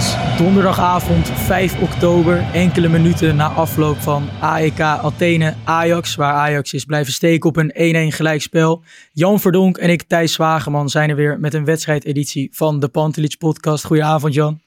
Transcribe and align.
Is 0.00 0.16
donderdagavond 0.36 1.28
5 1.28 1.80
oktober, 1.80 2.44
enkele 2.52 2.88
minuten 2.88 3.36
na 3.36 3.48
afloop 3.48 3.96
van 4.00 4.28
AEK 4.40 4.80
Athene 4.80 5.54
Ajax, 5.64 6.14
waar 6.14 6.34
Ajax 6.34 6.72
is 6.72 6.84
blijven 6.84 7.12
steken 7.12 7.48
op 7.48 7.56
een 7.56 8.12
1-1 8.12 8.14
gelijkspel. 8.14 8.82
Jan 9.12 9.40
Verdonk 9.40 9.78
en 9.78 9.90
ik, 9.90 10.02
Thijs 10.02 10.32
Zwageman, 10.32 10.88
zijn 10.88 11.10
er 11.10 11.16
weer 11.16 11.40
met 11.40 11.54
een 11.54 11.64
wedstrijdeditie 11.64 12.48
van 12.52 12.80
de 12.80 12.88
Pantelich 12.88 13.38
podcast. 13.38 13.84
Goedenavond 13.84 14.34
Jan. 14.34 14.60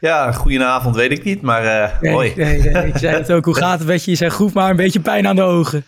Ja, 0.00 0.32
goedenavond 0.32 0.96
weet 0.96 1.10
ik 1.10 1.24
niet, 1.24 1.42
maar 1.42 1.64
uh, 1.64 2.00
nee, 2.00 2.12
hoi. 2.12 2.32
Nee, 2.36 2.60
nee, 2.60 2.86
ik 2.86 2.96
zei 2.96 3.16
het 3.16 3.32
ook, 3.32 3.44
hoe 3.44 3.56
gaat 3.56 3.78
het 3.78 3.88
met 3.88 4.04
je? 4.04 4.10
Je 4.10 4.16
zei 4.16 4.30
goed, 4.30 4.52
maar 4.52 4.70
een 4.70 4.76
beetje 4.76 5.00
pijn 5.00 5.26
aan 5.26 5.36
de 5.36 5.42
ogen. 5.42 5.84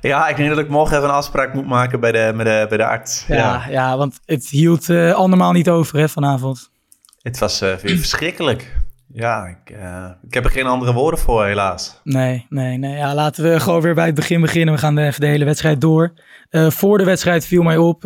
Ja, 0.00 0.28
ik 0.28 0.36
denk 0.36 0.48
dat 0.48 0.58
ik 0.58 0.68
morgen 0.68 0.96
even 0.96 1.08
een 1.08 1.14
afspraak 1.14 1.54
moet 1.54 1.66
maken 1.66 2.00
bij 2.00 2.12
de, 2.12 2.32
bij 2.36 2.44
de, 2.44 2.66
bij 2.68 2.78
de 2.78 2.86
arts. 2.86 3.24
Ja, 3.28 3.36
ja. 3.36 3.64
ja 3.70 3.96
want 3.96 4.20
het 4.24 4.48
hield 4.48 4.88
uh, 4.88 5.12
andermaal 5.12 5.52
niet 5.52 5.68
over 5.68 5.98
hè, 5.98 6.08
vanavond. 6.08 6.72
Het 7.24 7.38
was 7.38 7.62
uh, 7.62 7.74
weer 7.74 7.96
verschrikkelijk. 7.96 8.76
Ja, 9.12 9.44
ik, 9.46 9.76
uh, 9.76 10.06
ik 10.26 10.34
heb 10.34 10.44
er 10.44 10.50
geen 10.50 10.66
andere 10.66 10.92
woorden 10.92 11.20
voor, 11.20 11.44
helaas. 11.44 12.00
Nee, 12.02 12.46
nee, 12.48 12.78
nee. 12.78 12.96
Ja, 12.96 13.14
laten 13.14 13.44
we 13.44 13.60
gewoon 13.60 13.80
weer 13.80 13.94
bij 13.94 14.06
het 14.06 14.14
begin 14.14 14.40
beginnen. 14.40 14.74
We 14.74 14.80
gaan 14.80 14.94
de, 14.94 15.02
even 15.02 15.20
de 15.20 15.26
hele 15.26 15.44
wedstrijd 15.44 15.80
door. 15.80 16.12
Uh, 16.50 16.70
voor 16.70 16.98
de 16.98 17.04
wedstrijd 17.04 17.46
viel 17.46 17.62
mij 17.62 17.76
op, 17.76 18.02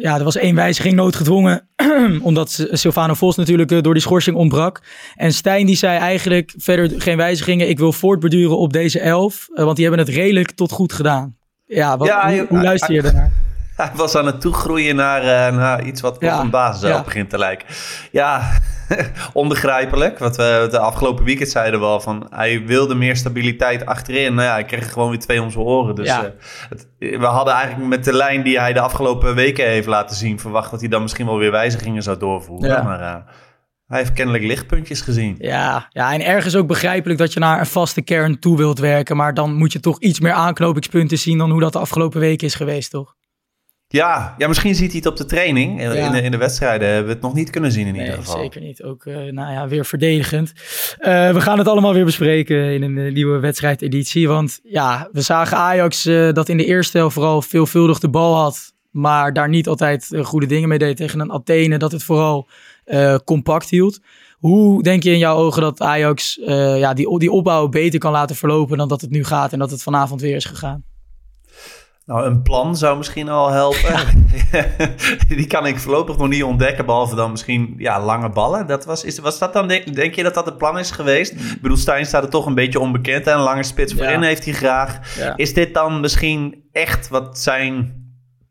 ja, 0.00 0.18
er 0.18 0.24
was 0.24 0.36
één 0.36 0.54
wijziging 0.54 0.94
noodgedwongen, 0.94 1.68
omdat 2.22 2.66
Silvano 2.70 3.14
Vos 3.14 3.36
natuurlijk 3.36 3.82
door 3.82 3.94
die 3.94 4.02
schorsing 4.02 4.36
ontbrak. 4.36 4.82
En 5.14 5.32
Stijn 5.32 5.66
die 5.66 5.76
zei 5.76 5.98
eigenlijk 5.98 6.54
verder 6.56 7.00
geen 7.00 7.16
wijzigingen, 7.16 7.68
ik 7.68 7.78
wil 7.78 7.92
voortborduren 7.92 8.58
op 8.58 8.72
deze 8.72 9.00
elf, 9.00 9.48
want 9.54 9.76
die 9.76 9.86
hebben 9.86 10.06
het 10.06 10.14
redelijk 10.14 10.50
tot 10.50 10.72
goed 10.72 10.92
gedaan. 10.92 11.36
Ja, 11.66 11.96
wat, 11.96 12.08
ja 12.08 12.30
hoe, 12.30 12.46
hoe 12.48 12.62
luister 12.62 12.94
je 12.94 13.02
daarnaar? 13.02 13.32
Hij 13.82 13.90
was 13.94 14.14
aan 14.14 14.26
het 14.26 14.40
toegroeien 14.40 14.96
naar, 14.96 15.22
uh, 15.22 15.56
naar 15.56 15.84
iets 15.84 16.00
wat 16.00 16.16
ja, 16.20 16.36
op 16.36 16.44
een 16.44 16.50
basis 16.50 16.88
ja. 16.88 17.02
begint 17.02 17.30
te 17.30 17.38
lijken. 17.38 17.68
Ja, 18.10 18.58
onbegrijpelijk. 19.32 20.18
Wat 20.18 20.36
we 20.36 20.68
de 20.70 20.78
afgelopen 20.78 21.24
weekend 21.24 21.48
zeiden 21.48 21.80
wel 21.80 22.00
van 22.00 22.26
hij 22.30 22.66
wilde 22.66 22.94
meer 22.94 23.16
stabiliteit 23.16 23.86
achterin. 23.86 24.34
Nou 24.34 24.46
ja, 24.46 24.52
hij 24.52 24.64
kreeg 24.64 24.92
gewoon 24.92 25.10
weer 25.10 25.18
twee 25.18 25.42
om 25.42 25.50
zijn 25.50 25.64
oren. 25.64 25.94
Dus 25.94 26.06
ja. 26.06 26.24
uh, 26.24 26.30
het, 26.68 26.88
we 26.98 27.26
hadden 27.26 27.54
eigenlijk 27.54 27.88
met 27.88 28.04
de 28.04 28.12
lijn 28.12 28.42
die 28.42 28.60
hij 28.60 28.72
de 28.72 28.80
afgelopen 28.80 29.34
weken 29.34 29.66
heeft 29.66 29.86
laten 29.86 30.16
zien 30.16 30.40
verwacht 30.40 30.70
dat 30.70 30.80
hij 30.80 30.88
dan 30.88 31.02
misschien 31.02 31.26
wel 31.26 31.38
weer 31.38 31.50
wijzigingen 31.50 32.02
zou 32.02 32.18
doorvoeren. 32.18 32.70
Ja. 32.70 32.82
Maar 32.82 33.00
uh, 33.00 33.14
hij 33.86 33.98
heeft 33.98 34.12
kennelijk 34.12 34.44
lichtpuntjes 34.44 35.00
gezien. 35.00 35.36
Ja, 35.38 35.86
ja, 35.88 36.12
en 36.12 36.24
ergens 36.24 36.56
ook 36.56 36.66
begrijpelijk 36.66 37.18
dat 37.18 37.32
je 37.32 37.40
naar 37.40 37.60
een 37.60 37.66
vaste 37.66 38.02
kern 38.02 38.38
toe 38.38 38.56
wilt 38.56 38.78
werken. 38.78 39.16
Maar 39.16 39.34
dan 39.34 39.54
moet 39.54 39.72
je 39.72 39.80
toch 39.80 40.00
iets 40.00 40.20
meer 40.20 40.32
aanknopingspunten 40.32 41.18
zien 41.18 41.38
dan 41.38 41.50
hoe 41.50 41.60
dat 41.60 41.72
de 41.72 41.78
afgelopen 41.78 42.20
weken 42.20 42.46
is 42.46 42.54
geweest, 42.54 42.90
toch? 42.90 43.14
Ja, 43.88 44.34
ja, 44.38 44.48
misschien 44.48 44.74
ziet 44.74 44.90
hij 44.90 44.98
het 44.98 45.06
op 45.06 45.16
de 45.16 45.24
training. 45.24 45.80
In, 45.80 45.92
ja. 45.92 46.10
de, 46.10 46.22
in 46.22 46.30
de 46.30 46.36
wedstrijden 46.36 46.88
hebben 46.88 47.06
we 47.06 47.12
het 47.12 47.22
nog 47.22 47.34
niet 47.34 47.50
kunnen 47.50 47.72
zien 47.72 47.86
in 47.86 47.92
nee, 47.92 48.04
ieder 48.04 48.18
geval. 48.18 48.38
Zeker 48.38 48.60
niet. 48.60 48.82
Ook 48.82 49.04
uh, 49.04 49.16
nou 49.16 49.52
ja, 49.52 49.68
weer 49.68 49.84
verdedigend. 49.84 50.52
Uh, 51.00 51.30
we 51.32 51.40
gaan 51.40 51.58
het 51.58 51.68
allemaal 51.68 51.92
weer 51.92 52.04
bespreken 52.04 52.72
in 52.72 52.82
een 52.82 53.12
nieuwe 53.12 53.38
wedstrijdeditie. 53.38 54.28
Want 54.28 54.60
ja, 54.62 55.08
we 55.12 55.20
zagen 55.20 55.56
Ajax 55.56 56.02
dat 56.32 56.48
in 56.48 56.56
de 56.56 56.64
eerste 56.64 56.98
helft 56.98 57.14
vooral 57.14 57.42
veelvuldig 57.42 57.98
de 57.98 58.08
bal 58.08 58.34
had. 58.34 58.74
Maar 58.90 59.32
daar 59.32 59.48
niet 59.48 59.68
altijd 59.68 60.08
goede 60.22 60.46
dingen 60.46 60.68
mee 60.68 60.78
deed 60.78 60.96
tegen 60.96 61.20
een 61.20 61.32
Athene. 61.32 61.78
Dat 61.78 61.92
het 61.92 62.02
vooral 62.02 62.48
compact 63.24 63.68
hield. 63.68 64.00
Hoe 64.36 64.82
denk 64.82 65.02
je 65.02 65.10
in 65.10 65.18
jouw 65.18 65.36
ogen 65.36 65.62
dat 65.62 65.80
Ajax 65.80 66.38
ja, 66.44 66.94
die, 66.94 67.18
die 67.18 67.30
opbouw 67.30 67.68
beter 67.68 67.98
kan 67.98 68.12
laten 68.12 68.36
verlopen 68.36 68.78
dan 68.78 68.88
dat 68.88 69.00
het 69.00 69.10
nu 69.10 69.24
gaat 69.24 69.52
en 69.52 69.58
dat 69.58 69.70
het 69.70 69.82
vanavond 69.82 70.20
weer 70.20 70.36
is 70.36 70.44
gegaan? 70.44 70.84
Nou, 72.06 72.26
een 72.26 72.42
plan 72.42 72.76
zou 72.76 72.96
misschien 72.96 73.28
al 73.28 73.50
helpen. 73.50 73.92
Ja. 73.92 74.04
Die 75.36 75.46
kan 75.46 75.66
ik 75.66 75.78
voorlopig 75.78 76.16
nog 76.16 76.28
niet 76.28 76.42
ontdekken, 76.42 76.86
behalve 76.86 77.14
dan 77.14 77.30
misschien 77.30 77.74
ja, 77.78 78.04
lange 78.04 78.28
ballen. 78.28 78.66
Dat 78.66 78.84
was, 78.84 79.04
is, 79.04 79.18
was 79.18 79.38
dat 79.38 79.52
dan, 79.52 79.68
denk, 79.68 79.94
denk 79.94 80.14
je 80.14 80.22
dat 80.22 80.34
dat 80.34 80.46
het 80.46 80.58
plan 80.58 80.78
is 80.78 80.90
geweest? 80.90 81.32
Ik 81.32 81.60
bedoel, 81.62 81.76
Stijn 81.76 82.06
staat 82.06 82.22
er 82.22 82.30
toch 82.30 82.46
een 82.46 82.54
beetje 82.54 82.80
onbekend 82.80 83.26
en 83.26 83.34
een 83.34 83.40
lange 83.40 83.62
spits 83.62 83.94
voorin 83.94 84.20
ja. 84.20 84.26
heeft 84.26 84.44
hij 84.44 84.54
graag. 84.54 85.16
Ja. 85.18 85.36
Is 85.36 85.54
dit 85.54 85.74
dan 85.74 86.00
misschien 86.00 86.68
echt 86.72 87.08
wat 87.08 87.38
zijn 87.38 88.05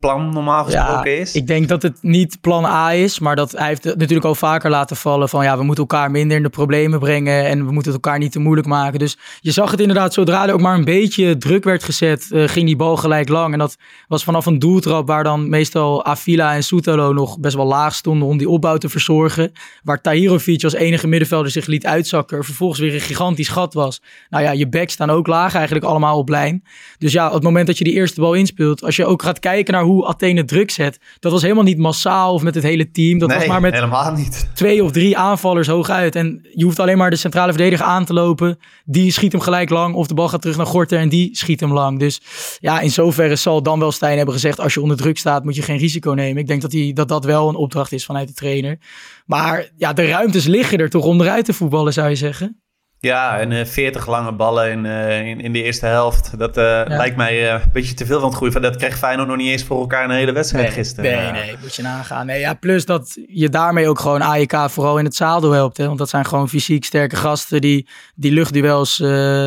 plan 0.06 0.34
normaal 0.34 0.64
gesproken 0.64 1.12
ja, 1.12 1.20
is? 1.20 1.36
Ik 1.36 1.48
denk 1.48 1.68
dat 1.68 1.82
het 1.82 1.98
niet 2.02 2.38
plan 2.42 2.66
A 2.66 2.94
is, 2.94 3.20
maar 3.20 3.36
dat 3.36 3.52
hij 3.52 3.68
heeft 3.68 3.84
het 3.84 3.98
natuurlijk 3.98 4.26
al 4.26 4.36
vaker 4.36 4.70
laten 4.70 4.96
vallen 4.96 5.30
van 5.30 5.44
ja, 5.44 5.58
we 5.58 5.64
moeten 5.64 5.84
elkaar 5.84 6.12
minder 6.12 6.38
in 6.38 6.44
de 6.44 6.50
problemen 6.50 7.00
brengen 7.00 7.46
en 7.46 7.66
we 7.66 7.72
moeten 7.72 7.92
het 7.94 8.04
elkaar 8.04 8.20
niet 8.20 8.32
te 8.32 8.40
moeilijk 8.40 8.68
maken. 8.68 9.00
Dus 9.00 9.18
je 9.40 9.52
zag 9.52 9.72
het 9.72 9.80
inderdaad, 9.80 10.14
zodra 10.14 10.48
er 10.48 10.54
ook 10.54 10.62
maar 10.62 10.78
een 10.78 10.86
beetje 10.86 11.38
druk 11.38 11.64
werd 11.64 11.84
gezet, 11.84 12.30
uh, 12.32 12.48
ging 12.48 12.66
die 12.66 12.76
bal 12.76 12.98
gelijk 12.98 13.30
lang. 13.30 13.54
En 13.54 13.60
dat 13.60 13.78
was 14.08 14.24
vanaf 14.24 14.46
een 14.46 14.60
doeltrap 14.60 15.08
waar 15.08 15.24
dan 15.24 15.50
meestal 15.50 16.06
Avila 16.06 16.54
en 16.54 16.64
Soetalo 16.64 17.14
nog 17.14 17.40
best 17.40 17.56
wel 17.56 17.66
laag 17.66 17.96
stonden 17.96 18.28
om 18.28 18.38
die 18.38 18.50
opbouw 18.50 18.78
te 18.78 18.90
verzorgen. 18.90 19.52
Waar 19.84 20.02
Tahirovic 20.02 20.64
als 20.64 20.74
enige 20.74 21.08
middenvelder 21.08 21.52
zich 21.52 21.66
liet 21.66 21.86
uitzakken, 21.86 22.38
er 22.38 22.46
vervolgens 22.46 22.80
weer 22.80 22.94
een 22.94 23.00
gigantisch 23.02 23.48
gat 23.48 23.74
was. 23.74 24.02
Nou 24.30 24.44
ja, 24.44 24.52
je 24.52 24.70
backs 24.70 24.94
staan 24.94 25.10
ook 25.10 25.28
laag 25.28 25.56
eigenlijk 25.56 25.86
allemaal 25.86 26.18
op 26.18 26.30
lijn. 26.30 26.64
Dus 26.98 27.12
ja, 27.14 27.28
op 27.28 27.34
het 27.34 27.44
moment 27.44 27.68
dat 27.68 27.78
je 27.78 27.84
die 27.84 27.94
eerste 27.94 28.22
bal 28.22 28.34
inspeelt, 28.34 28.84
als 28.84 28.96
je 28.96 29.06
ook 29.06 29.22
gaat 29.22 29.40
kijken 29.40 29.74
naar 29.74 29.84
hoe 29.84 29.95
Athene 30.04 30.46
druk 30.46 30.72
zet. 30.72 31.00
Dat 31.20 31.32
was 31.32 31.42
helemaal 31.42 31.64
niet 31.64 31.78
massaal 31.78 32.34
of 32.34 32.42
met 32.42 32.56
het 32.56 32.64
hele 32.64 32.92
team. 32.92 33.20
Dat 33.20 33.30
nee, 33.30 33.38
was 33.38 33.48
maar 33.48 33.62
met 33.62 33.74
helemaal 33.74 34.12
niet. 34.12 34.50
twee 34.54 34.84
of 34.84 34.92
drie 34.92 35.18
aanvallers 35.18 35.68
hooguit. 35.68 36.16
En 36.16 36.48
je 36.54 36.64
hoeft 36.64 36.80
alleen 36.80 36.98
maar 36.98 37.10
de 37.10 37.16
centrale 37.16 37.52
verdediger 37.52 37.86
aan 37.86 38.06
te 38.06 38.14
lopen. 38.14 38.60
Die 38.86 39.12
schiet 39.12 39.32
hem 39.32 39.42
gelijk 39.42 39.70
lang. 39.70 39.96
Of 39.96 40.08
de 40.08 40.14
bal 40.14 40.30
gaat 40.30 40.42
terug 40.42 40.58
naar 40.58 40.66
Gorter 40.66 41.00
en 41.00 41.10
die 41.10 41.36
schiet 41.36 41.60
hem 41.60 41.74
lang. 41.74 42.00
Dus 42.00 42.22
ja, 42.60 42.80
in 42.80 42.92
zoverre 42.92 43.36
zal 43.36 43.64
dan 43.64 43.80
wel 43.80 43.92
Stijn 43.92 44.18
hebben 44.18 44.34
gezegd... 44.34 44.60
als 44.60 44.74
je 44.74 44.82
onder 44.82 44.98
druk 44.98 45.18
staat 45.18 45.44
moet 45.44 45.56
je 45.56 45.62
geen 45.62 45.78
risico 45.78 46.12
nemen. 46.12 46.42
Ik 46.42 46.48
denk 46.48 46.62
dat 46.62 46.72
die, 46.72 46.94
dat, 46.94 47.08
dat 47.08 47.26
wel 47.26 47.50
een 47.50 47.56
opdracht 47.56 47.92
is 47.92 48.06
vanuit 48.06 48.28
de 48.28 48.34
trainer. 48.34 48.78
Maar 49.26 49.72
ja, 49.78 49.94
de 49.94 50.06
ruimtes 50.06 50.46
liggen 50.46 50.80
er 50.80 50.90
toch 50.90 51.06
onderuit 51.06 51.46
te 51.46 51.54
voetballen 51.54 51.94
zou 51.94 52.10
je 52.10 52.16
zeggen? 52.16 52.65
Ja, 53.06 53.40
en 53.40 53.52
uh, 53.52 53.66
40 53.66 54.08
lange 54.08 54.32
ballen 54.32 54.72
in, 54.72 54.86
uh, 54.86 55.28
in, 55.28 55.42
in, 55.42 55.54
de 55.54 55.64
eerste 55.64 55.86
helft. 55.86 56.38
Dat 56.38 56.58
uh, 56.58 56.64
ja. 56.64 56.86
lijkt 56.88 57.16
mij 57.16 57.54
een 57.54 57.62
beetje 57.74 57.94
te 57.94 58.06
veel 58.06 58.20
van 58.20 58.28
het 58.28 58.38
groeien. 58.38 58.62
Dat 58.62 58.76
kreeg 58.76 58.98
Feyenoord 58.98 59.28
nog 59.28 59.38
niet 59.38 59.52
eens 59.52 59.64
voor 59.64 59.80
elkaar 59.80 60.04
een 60.04 60.16
hele 60.16 60.32
wedstrijd 60.32 60.66
nee, 60.66 60.74
gisteren. 60.74 61.12
Nee, 61.12 61.32
nee, 61.32 61.56
moet 61.62 61.76
je 61.76 61.82
nagaan. 61.82 62.26
Nee, 62.26 62.40
ja, 62.40 62.54
plus 62.54 62.86
dat 62.86 63.18
je 63.28 63.50
daarmee 63.50 63.90
ook 63.90 64.00
gewoon 64.00 64.22
AEK 64.22 64.70
vooral 64.70 64.98
in 64.98 65.06
het 65.06 65.16
zadel 65.16 65.52
helpt. 65.52 65.78
Hè? 65.78 65.86
Want 65.86 65.98
dat 65.98 66.10
zijn 66.10 66.26
gewoon 66.26 66.50
fysiek 66.50 66.86
sterke 66.86 67.16
gasten 67.16 67.62
die 67.62 67.88
die 68.16 68.32
luchtduels 68.32 68.98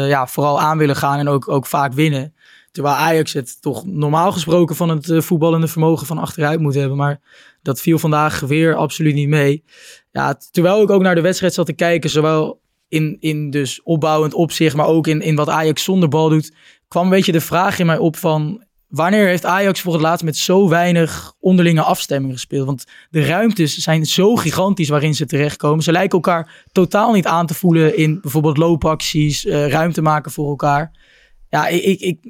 ja, 0.08 0.26
vooral 0.26 0.60
aan 0.60 0.78
willen 0.78 0.96
gaan 0.96 1.18
en 1.18 1.28
ook, 1.28 1.48
ook 1.48 1.66
vaak 1.66 1.92
winnen. 1.92 2.34
Terwijl 2.72 2.94
Ajax 2.94 3.32
het 3.32 3.62
toch 3.62 3.86
normaal 3.86 4.32
gesproken 4.32 4.76
van 4.76 4.88
het 4.88 5.24
voetballende 5.24 5.68
vermogen 5.68 6.06
van 6.06 6.18
achteruit 6.18 6.60
moet 6.60 6.74
hebben. 6.74 6.96
Maar 6.96 7.20
dat 7.62 7.80
viel 7.80 7.98
vandaag 7.98 8.40
weer 8.40 8.74
absoluut 8.74 9.14
niet 9.14 9.28
mee. 9.28 9.64
Ja, 10.10 10.38
terwijl 10.50 10.82
ik 10.82 10.90
ook 10.90 11.02
naar 11.02 11.14
de 11.14 11.20
wedstrijd 11.20 11.54
zat 11.54 11.66
te 11.66 11.72
kijken, 11.72 12.10
zowel 12.10 12.60
in, 12.88 13.16
in 13.20 13.50
dus 13.50 13.82
opbouwend 13.82 14.34
opzicht, 14.34 14.76
maar 14.76 14.86
ook 14.86 15.06
in, 15.06 15.20
in 15.20 15.36
wat 15.36 15.48
Ajax 15.48 15.84
zonder 15.84 16.08
bal 16.08 16.28
doet, 16.28 16.52
kwam 16.88 17.04
een 17.04 17.10
beetje 17.10 17.32
de 17.32 17.40
vraag 17.40 17.78
in 17.78 17.86
mij 17.86 17.98
op 17.98 18.16
van 18.16 18.66
wanneer 18.88 19.26
heeft 19.26 19.44
Ajax 19.44 19.80
voor 19.80 19.92
het 19.92 20.02
laatst 20.02 20.24
met 20.24 20.36
zo 20.36 20.68
weinig 20.68 21.32
onderlinge 21.40 21.82
afstemming 21.82 22.32
gespeeld? 22.32 22.66
Want 22.66 22.84
de 23.10 23.24
ruimtes 23.24 23.76
zijn 23.76 24.06
zo 24.06 24.36
gigantisch 24.36 24.88
waarin 24.88 25.14
ze 25.14 25.26
terechtkomen. 25.26 25.82
Ze 25.84 25.92
lijken 25.92 26.18
elkaar 26.18 26.64
totaal 26.72 27.12
niet 27.12 27.26
aan 27.26 27.46
te 27.46 27.54
voelen 27.54 27.96
in 27.96 28.20
bijvoorbeeld 28.20 28.56
loopacties, 28.56 29.44
uh, 29.44 29.68
ruimte 29.68 30.02
maken 30.02 30.30
voor 30.30 30.48
elkaar. 30.48 30.92
Ja, 31.48 31.66
ik, 31.66 31.82
ik, 31.82 32.00
ik 32.00 32.20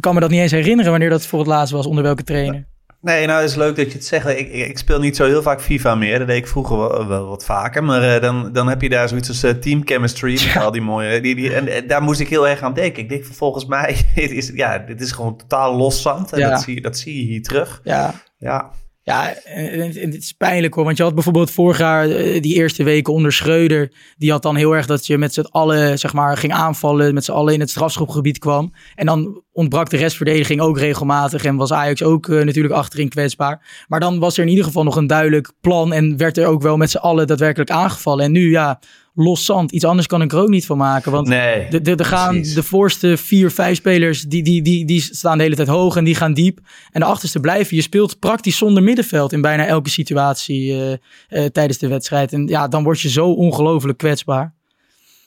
kan 0.00 0.14
me 0.14 0.20
dat 0.20 0.30
niet 0.30 0.40
eens 0.40 0.50
herinneren 0.50 0.90
wanneer 0.90 1.10
dat 1.10 1.26
voor 1.26 1.38
het 1.38 1.48
laatst 1.48 1.72
was, 1.72 1.86
onder 1.86 2.04
welke 2.04 2.24
trainer. 2.24 2.66
Nee, 3.00 3.26
nou 3.26 3.40
het 3.40 3.50
is 3.50 3.56
leuk 3.56 3.76
dat 3.76 3.86
je 3.86 3.92
het 3.92 4.04
zegt. 4.06 4.26
Ik, 4.26 4.52
ik, 4.52 4.78
speel 4.78 5.00
niet 5.00 5.16
zo 5.16 5.24
heel 5.24 5.42
vaak 5.42 5.60
FIFA 5.60 5.94
meer. 5.94 6.18
Dat 6.18 6.26
deed 6.26 6.36
ik 6.36 6.46
vroeger 6.46 6.78
wel, 6.78 7.06
wel 7.06 7.26
wat 7.26 7.44
vaker. 7.44 7.84
Maar 7.84 8.14
uh, 8.14 8.20
dan, 8.22 8.52
dan 8.52 8.68
heb 8.68 8.82
je 8.82 8.88
daar 8.88 9.08
zoiets 9.08 9.28
als 9.28 9.44
uh, 9.44 9.50
team 9.50 9.82
chemistry. 9.84 10.38
Ja. 10.40 10.60
al 10.60 10.70
die 10.70 10.80
mooie. 10.80 11.20
Die, 11.20 11.34
die, 11.34 11.54
en, 11.54 11.68
en, 11.68 11.86
daar 11.86 12.02
moest 12.02 12.20
ik 12.20 12.28
heel 12.28 12.48
erg 12.48 12.62
aan 12.62 12.74
denken. 12.74 13.02
Ik 13.02 13.08
denk 13.08 13.24
volgens 13.24 13.66
mij, 13.66 13.96
dit 14.14 14.30
is, 14.40 14.50
ja, 14.54 14.78
dit 14.78 15.00
is 15.00 15.12
gewoon 15.12 15.36
totaal 15.36 15.76
los 15.76 16.02
zand. 16.02 16.32
En 16.32 16.38
Ja. 16.38 16.50
dat, 16.50 16.62
zie, 16.62 16.80
dat 16.80 16.98
zie 16.98 17.16
je 17.16 17.22
hier 17.22 17.42
terug. 17.42 17.80
Ja, 17.84 18.14
Ja, 18.38 18.70
Ja, 19.08 19.34
het 19.44 20.14
is 20.14 20.32
pijnlijk 20.32 20.74
hoor. 20.74 20.84
Want 20.84 20.96
je 20.96 21.02
had 21.02 21.14
bijvoorbeeld 21.14 21.50
vorig 21.50 21.78
jaar 21.78 22.10
eh, 22.10 22.42
die 22.42 22.54
eerste 22.54 22.82
weken 22.82 23.12
onder 23.12 23.32
Schreuder. 23.32 23.92
Die 24.16 24.30
had 24.30 24.42
dan 24.42 24.56
heel 24.56 24.76
erg 24.76 24.86
dat 24.86 25.06
je 25.06 25.18
met 25.18 25.34
z'n 25.34 25.46
allen 25.50 25.98
zeg 25.98 26.12
maar, 26.12 26.36
ging 26.36 26.52
aanvallen. 26.52 27.14
Met 27.14 27.24
z'n 27.24 27.32
allen 27.32 27.54
in 27.54 27.60
het 27.60 27.70
strafschopgebied 27.70 28.38
kwam. 28.38 28.72
En 28.94 29.06
dan 29.06 29.42
ontbrak 29.52 29.90
de 29.90 29.96
restverdediging 29.96 30.60
ook 30.60 30.78
regelmatig. 30.78 31.44
En 31.44 31.56
was 31.56 31.72
Ajax 31.72 32.02
ook 32.02 32.26
uh, 32.26 32.44
natuurlijk 32.44 32.74
achterin 32.74 33.08
kwetsbaar. 33.08 33.84
Maar 33.86 34.00
dan 34.00 34.18
was 34.18 34.36
er 34.36 34.42
in 34.42 34.50
ieder 34.50 34.64
geval 34.64 34.84
nog 34.84 34.96
een 34.96 35.06
duidelijk 35.06 35.52
plan. 35.60 35.92
En 35.92 36.16
werd 36.16 36.38
er 36.38 36.46
ook 36.46 36.62
wel 36.62 36.76
met 36.76 36.90
z'n 36.90 36.96
allen 36.96 37.26
daadwerkelijk 37.26 37.70
aangevallen. 37.70 38.24
En 38.24 38.32
nu 38.32 38.50
ja, 38.50 38.80
los 39.20 39.44
zand. 39.44 39.72
Iets 39.72 39.84
anders 39.84 40.06
kan 40.06 40.22
ik 40.22 40.32
er 40.32 40.38
ook 40.38 40.48
niet 40.48 40.66
van 40.66 40.76
maken. 40.76 41.12
Want 41.12 41.28
nee, 41.28 41.68
er 41.68 42.04
gaan 42.04 42.42
de 42.42 42.62
voorste 42.62 43.16
vier, 43.16 43.50
vijf 43.50 43.76
spelers, 43.76 44.22
die, 44.22 44.42
die, 44.42 44.62
die, 44.62 44.84
die 44.84 45.00
staan 45.00 45.36
de 45.36 45.42
hele 45.42 45.56
tijd 45.56 45.68
hoog 45.68 45.96
en 45.96 46.04
die 46.04 46.14
gaan 46.14 46.34
diep. 46.34 46.58
En 46.90 47.00
de 47.00 47.06
achterste 47.06 47.40
blijven. 47.40 47.76
Je 47.76 47.82
speelt 47.82 48.18
praktisch 48.18 48.56
zonder 48.56 48.82
middenveld 48.82 49.32
in 49.32 49.40
bijna 49.40 49.66
elke 49.66 49.90
situatie 49.90 50.72
uh, 50.72 50.90
uh, 50.90 51.44
tijdens 51.44 51.78
de 51.78 51.88
wedstrijd. 51.88 52.32
En 52.32 52.46
ja, 52.46 52.68
dan 52.68 52.82
word 52.82 53.00
je 53.00 53.08
zo 53.08 53.32
ongelooflijk 53.32 53.98
kwetsbaar. 53.98 54.56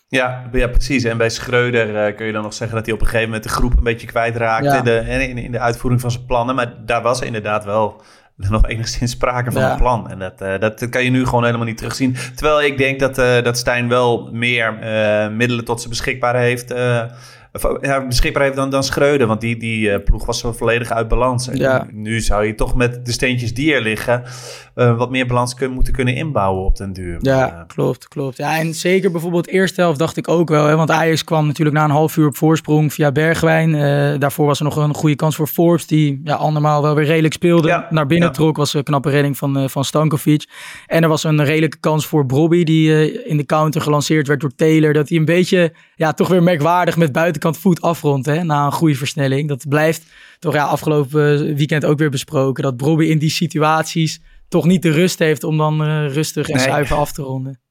Ja, 0.08 0.50
ja, 0.52 0.68
precies. 0.68 1.04
En 1.04 1.18
bij 1.18 1.30
Schreuder 1.30 2.08
uh, 2.08 2.16
kun 2.16 2.26
je 2.26 2.32
dan 2.32 2.44
nog 2.44 2.54
zeggen 2.54 2.76
dat 2.76 2.86
hij 2.86 2.96
op 2.96 3.02
een 3.02 3.06
gegeven 3.06 3.28
moment 3.28 3.44
de 3.44 3.50
groep 3.50 3.78
een 3.78 3.84
beetje 3.84 4.08
kwijtraakte 4.08 4.66
ja. 4.66 4.78
in, 4.78 4.84
de, 4.84 5.28
in, 5.28 5.38
in 5.38 5.52
de 5.52 5.60
uitvoering 5.60 6.02
van 6.02 6.12
zijn 6.12 6.26
plannen. 6.26 6.56
Maar 6.56 6.74
daar 6.86 7.02
was 7.02 7.22
inderdaad 7.22 7.66
wel 7.66 8.02
nog 8.50 8.68
enigszins 8.68 9.12
sprake 9.12 9.52
van 9.52 9.62
een 9.62 9.78
plan. 9.78 10.10
En 10.10 10.20
dat, 10.20 10.42
uh, 10.42 10.60
dat 10.60 10.90
kan 10.90 11.04
je 11.04 11.10
nu 11.10 11.26
gewoon 11.26 11.44
helemaal 11.46 11.66
niet 11.66 11.78
terugzien. 11.78 12.16
Terwijl 12.36 12.62
ik 12.62 12.78
denk 12.78 13.00
dat, 13.00 13.20
uh, 13.20 13.42
dat 13.42 13.58
Stijn 13.58 13.88
wel 13.88 14.30
meer 14.32 14.78
uh, 14.84 15.36
middelen 15.36 15.66
tot 15.66 15.78
zijn 15.78 15.90
beschikbaar 15.90 16.36
heeft 16.36 16.74
ja, 17.82 18.08
beschikbaar 18.08 18.44
heeft 18.44 18.56
dan, 18.56 18.70
dan 18.70 18.84
Schreuder. 18.84 19.28
Want 19.28 19.42
die, 19.42 19.58
die 19.58 20.00
ploeg 20.00 20.26
was 20.26 20.40
zo 20.40 20.52
volledig 20.52 20.92
uit 20.92 21.08
balans. 21.08 21.48
En 21.48 21.58
ja. 21.58 21.88
nu 21.92 22.22
zou 22.22 22.46
je 22.46 22.56
toch 22.56 22.76
met 22.76 23.06
de 23.06 23.12
steentjes 23.12 23.54
die 23.54 23.74
er 23.74 23.82
liggen... 23.82 24.24
Uh, 24.82 24.98
wat 24.98 25.10
meer 25.10 25.28
balans 25.28 25.54
kunnen, 25.54 25.76
moeten 25.76 25.94
kunnen 25.94 26.16
inbouwen 26.16 26.66
op 26.66 26.78
den 26.78 26.94
duur. 26.94 27.18
Ja, 27.22 27.54
uh, 27.54 27.62
klopt, 27.68 28.08
klopt. 28.08 28.38
Ja, 28.38 28.58
en 28.58 28.74
zeker 28.74 29.12
bijvoorbeeld 29.12 29.48
eerste 29.48 29.82
helft 29.82 30.00
dacht 30.00 30.18
ik 30.18 30.28
ook 30.28 30.50
wel. 30.50 30.66
Hè, 30.66 30.76
want 30.76 30.92
Ajax 30.92 31.24
kwam 31.24 31.48
natuurlijk 31.48 31.78
na 31.78 31.84
een 31.84 31.90
half 31.90 32.18
uur 32.18 32.28
op 32.28 32.38
voorsprong 32.38 32.94
via 32.94 33.12
Bergwijn. 33.12 33.70
Uh, 33.70 34.20
daarvoor 34.20 34.46
was 34.46 34.60
er 34.60 34.66
nog 34.66 34.76
een 34.76 34.94
goede 34.94 35.16
kans 35.16 35.36
voor 35.36 35.48
Forbes... 35.48 35.88
die 35.88 36.22
ja, 36.24 36.36
andermaal 36.36 36.82
wel 36.82 36.96
weer 36.96 37.06
redelijk 37.06 37.34
speelde. 37.34 37.68
Ja, 37.68 37.88
naar 37.90 38.06
binnen 38.06 38.28
ja. 38.28 38.34
trok 38.34 38.58
was 38.58 38.74
een 38.74 38.84
knappe 38.84 39.10
redding 39.10 39.38
van, 39.38 39.70
van 39.70 39.86
Stankovic. 39.86 40.46
En 40.86 41.04
er 41.04 41.10
was 41.10 41.24
een 41.24 41.44
redelijke 41.44 41.80
kans 41.80 42.06
voor 42.06 42.26
Brobby... 42.26 42.64
die 42.64 43.24
in 43.24 43.38
de 43.38 43.46
counter 43.46 43.82
gelanceerd 43.82 44.28
werd 44.28 44.42
door 44.42 44.56
Taylor. 44.56 44.94
Dat 44.94 45.10
hij 45.10 45.18
een 45.18 45.26
beetje, 45.26 45.74
ja, 45.96 46.14
toch 46.14 46.28
weer 46.28 46.44
merkwaardig 46.44 46.98
met 46.98 47.12
buitenkant 47.12 47.58
voet 47.58 47.82
afrondt... 47.82 48.26
Hè, 48.26 48.44
na 48.44 48.66
een 48.66 48.72
goede 48.72 48.96
versnelling. 48.96 49.48
Dat 49.48 49.66
blijft 49.70 50.04
toch 50.40 50.54
ja, 50.54 50.66
afgelopen 50.66 51.56
weekend 51.56 51.86
ook 51.86 51.98
weer 51.98 52.10
besproken. 52.10 52.64
Dat 52.64 52.78
Brobby 52.78 53.06
in 53.06 53.18
die 53.18 53.30
situaties 53.30 54.22
toch 54.52 54.66
niet 54.66 54.82
de 54.82 54.92
rust 54.92 55.20
heeft 55.20 55.44
om 55.44 55.58
dan 55.58 55.88
uh, 55.88 56.14
rustig 56.14 56.50
en 56.50 56.56
nee. 56.56 56.66
zuiver 56.66 56.98
af 56.98 57.12
te 57.12 57.22
ronden. 57.22 57.62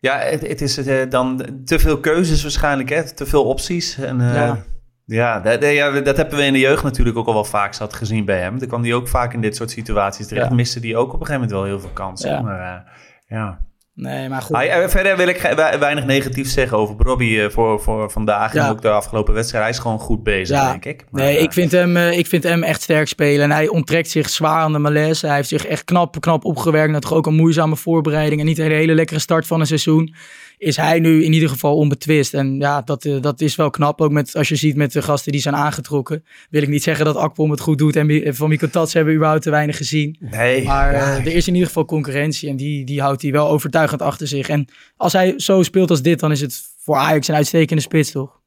Ja, 0.00 0.18
het, 0.18 0.46
het 0.46 0.60
is 0.60 0.78
uh, 0.78 1.10
dan 1.10 1.46
te 1.64 1.78
veel 1.78 2.00
keuzes 2.00 2.42
waarschijnlijk, 2.42 2.88
hè? 2.88 3.14
te 3.14 3.26
veel 3.26 3.44
opties. 3.44 3.98
En, 3.98 4.20
uh, 4.20 4.34
ja. 4.34 4.64
Ja 5.04 5.40
dat, 5.40 5.62
ja, 5.62 6.00
dat 6.00 6.16
hebben 6.16 6.38
we 6.38 6.44
in 6.44 6.52
de 6.52 6.58
jeugd 6.58 6.82
natuurlijk 6.82 7.16
ook 7.16 7.26
al 7.26 7.34
wel 7.34 7.44
vaak 7.44 7.74
zat 7.74 7.94
gezien 7.94 8.24
bij 8.24 8.40
hem. 8.40 8.58
Dan 8.58 8.68
kwam 8.68 8.82
hij 8.82 8.94
ook 8.94 9.08
vaak 9.08 9.32
in 9.32 9.40
dit 9.40 9.56
soort 9.56 9.70
situaties 9.70 10.26
terecht. 10.26 10.48
Ja. 10.48 10.54
Miste 10.54 10.80
die 10.80 10.96
ook 10.96 11.12
op 11.12 11.20
een 11.20 11.26
gegeven 11.26 11.40
moment 11.40 11.50
wel 11.50 11.64
heel 11.64 11.80
veel 11.80 11.92
kansen. 11.94 12.30
Ja. 12.30 12.40
Maar 12.40 12.84
ja... 13.26 13.68
Nee, 13.94 14.28
maar 14.28 14.42
goed. 14.42 14.56
Ah, 14.56 14.88
verder 14.88 15.16
wil 15.16 15.28
ik 15.28 15.54
weinig 15.78 16.04
negatief 16.04 16.48
zeggen 16.48 16.78
over 16.78 16.94
Robbie 16.98 17.36
uh, 17.36 17.50
voor, 17.50 17.80
voor 17.80 18.10
vandaag 18.10 18.52
ja. 18.52 18.64
en 18.64 18.70
ook 18.70 18.82
de 18.82 18.90
afgelopen 18.90 19.34
wedstrijd. 19.34 19.64
Hij 19.64 19.72
is 19.72 19.78
gewoon 19.78 19.98
goed 19.98 20.22
bezig, 20.22 20.56
ja. 20.56 20.70
denk 20.70 20.84
ik. 20.84 21.04
Maar, 21.10 21.22
nee, 21.22 21.36
uh, 21.36 21.42
ik, 21.42 21.52
vind 21.52 21.72
hem, 21.72 21.96
uh, 21.96 22.18
ik 22.18 22.26
vind 22.26 22.42
hem 22.42 22.62
echt 22.62 22.82
sterk 22.82 23.08
spelen. 23.08 23.44
En 23.44 23.50
hij 23.50 23.68
onttrekt 23.68 24.10
zich 24.10 24.28
zwaar 24.28 24.62
aan 24.62 24.72
de 24.72 24.78
malaise. 24.78 25.26
Hij 25.26 25.36
heeft 25.36 25.48
zich 25.48 25.66
echt 25.66 25.84
knap, 25.84 26.20
knap 26.20 26.44
opgewerkt. 26.44 26.92
Natuurlijk 26.92 27.26
ook 27.26 27.32
een 27.32 27.38
moeizame 27.38 27.76
voorbereiding. 27.76 28.40
En 28.40 28.46
niet 28.46 28.58
een 28.58 28.70
hele 28.70 28.94
lekkere 28.94 29.20
start 29.20 29.46
van 29.46 29.60
een 29.60 29.66
seizoen 29.66 30.14
is 30.60 30.76
hij 30.76 30.98
nu 30.98 31.24
in 31.24 31.32
ieder 31.32 31.48
geval 31.48 31.76
onbetwist. 31.76 32.34
En 32.34 32.58
ja, 32.58 32.82
dat, 32.82 33.04
uh, 33.04 33.22
dat 33.22 33.40
is 33.40 33.56
wel 33.56 33.70
knap. 33.70 34.00
Ook 34.00 34.10
met, 34.10 34.36
als 34.36 34.48
je 34.48 34.56
ziet 34.56 34.76
met 34.76 34.92
de 34.92 35.02
gasten 35.02 35.32
die 35.32 35.40
zijn 35.40 35.56
aangetrokken. 35.56 36.24
Wil 36.50 36.62
ik 36.62 36.68
niet 36.68 36.82
zeggen 36.82 37.04
dat 37.04 37.16
Akpom 37.16 37.50
het 37.50 37.60
goed 37.60 37.78
doet. 37.78 37.96
En 37.96 38.34
van 38.34 38.48
Mikko 38.48 38.68
Tats 38.68 38.92
hebben 38.92 39.10
we 39.10 39.18
überhaupt 39.18 39.44
te 39.44 39.50
weinig 39.50 39.76
gezien. 39.76 40.16
Nee. 40.20 40.64
Maar 40.64 40.92
uh, 40.92 41.16
er 41.16 41.34
is 41.34 41.46
in 41.46 41.52
ieder 41.52 41.68
geval 41.68 41.84
concurrentie. 41.84 42.48
En 42.48 42.56
die, 42.56 42.84
die 42.84 43.00
houdt 43.00 43.22
hij 43.22 43.32
wel 43.32 43.48
overtuigend 43.48 44.02
achter 44.02 44.26
zich. 44.26 44.48
En 44.48 44.68
als 44.96 45.12
hij 45.12 45.32
zo 45.36 45.62
speelt 45.62 45.90
als 45.90 46.02
dit, 46.02 46.20
dan 46.20 46.30
is 46.30 46.40
het 46.40 46.62
voor 46.78 46.96
Ajax 46.96 47.28
een 47.28 47.34
uitstekende 47.34 47.82
spits, 47.82 48.10
toch? 48.10 48.40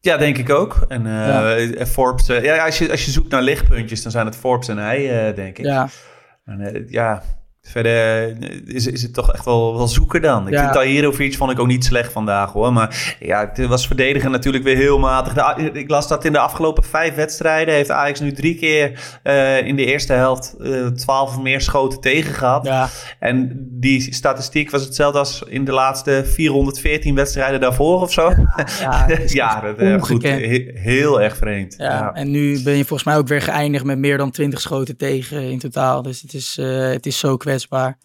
Ja, 0.00 0.16
denk 0.16 0.38
ik 0.38 0.50
ook. 0.50 0.84
En 0.88 1.06
uh, 1.06 1.74
ja. 1.74 1.86
Forbes, 1.86 2.26
ja, 2.26 2.64
als, 2.64 2.78
je, 2.78 2.90
als 2.90 3.04
je 3.04 3.10
zoekt 3.10 3.30
naar 3.30 3.42
lichtpuntjes, 3.42 4.02
dan 4.02 4.12
zijn 4.12 4.26
het 4.26 4.36
Forbes 4.36 4.68
en 4.68 4.78
hij, 4.78 5.34
denk 5.34 5.58
ik. 5.58 5.64
Ja. 5.64 5.88
En, 6.44 6.86
ja, 6.88 7.22
Verder 7.62 8.36
is, 8.66 8.86
is 8.86 9.02
het 9.02 9.14
toch 9.14 9.32
echt 9.32 9.44
wel, 9.44 9.76
wel 9.76 9.88
zoeken 9.88 10.22
dan. 10.22 10.46
Ik 10.46 10.52
ja. 10.52 10.72
vind 10.72 11.20
iets 11.20 11.36
vond 11.36 11.50
ik 11.50 11.60
ook 11.60 11.66
niet 11.66 11.84
slecht 11.84 12.12
vandaag 12.12 12.52
hoor. 12.52 12.72
Maar 12.72 13.16
ja, 13.20 13.52
het 13.52 13.66
was 13.66 13.86
verdedigen 13.86 14.30
natuurlijk 14.30 14.64
weer 14.64 14.76
heel 14.76 14.98
matig. 14.98 15.32
De, 15.32 15.70
ik 15.72 15.90
las 15.90 16.08
dat 16.08 16.24
in 16.24 16.32
de 16.32 16.38
afgelopen 16.38 16.82
vijf 16.84 17.14
wedstrijden 17.14 17.74
heeft 17.74 17.90
Ajax 17.90 18.20
nu 18.20 18.32
drie 18.32 18.54
keer 18.54 19.18
uh, 19.24 19.66
in 19.66 19.76
de 19.76 19.84
eerste 19.84 20.12
helft 20.12 20.54
uh, 20.60 20.86
twaalf 20.86 21.28
of 21.28 21.42
meer 21.42 21.60
schoten 21.60 22.00
tegen 22.00 22.34
gehad. 22.34 22.64
Ja. 22.64 22.88
En 23.18 23.66
die 23.70 24.14
statistiek 24.14 24.70
was 24.70 24.84
hetzelfde 24.84 25.18
als 25.18 25.42
in 25.48 25.64
de 25.64 25.72
laatste 25.72 26.22
414 26.26 27.14
wedstrijden 27.14 27.60
daarvoor 27.60 28.00
of 28.00 28.12
zo. 28.12 28.32
Ja, 28.80 29.06
ja 29.26 29.60
dat 29.76 30.06
goed, 30.06 30.22
he, 30.22 30.70
heel 30.74 31.20
erg 31.20 31.36
vreemd. 31.36 31.74
Ja, 31.78 32.12
En 32.14 32.30
nu 32.30 32.62
ben 32.62 32.76
je 32.76 32.84
volgens 32.84 33.04
mij 33.08 33.16
ook 33.16 33.28
weer 33.28 33.42
geëindigd 33.42 33.84
met 33.84 33.98
meer 33.98 34.18
dan 34.18 34.30
20 34.30 34.60
schoten 34.60 34.96
tegen 34.96 35.42
in 35.42 35.58
totaal. 35.58 36.02
Dus 36.02 36.20
het 36.20 36.34
is, 36.34 36.56
uh, 36.60 36.88
het 36.90 37.06
is 37.06 37.18
zo 37.18 37.36
kwetsbaar 37.36 37.51
kwetsbaar. 37.52 37.98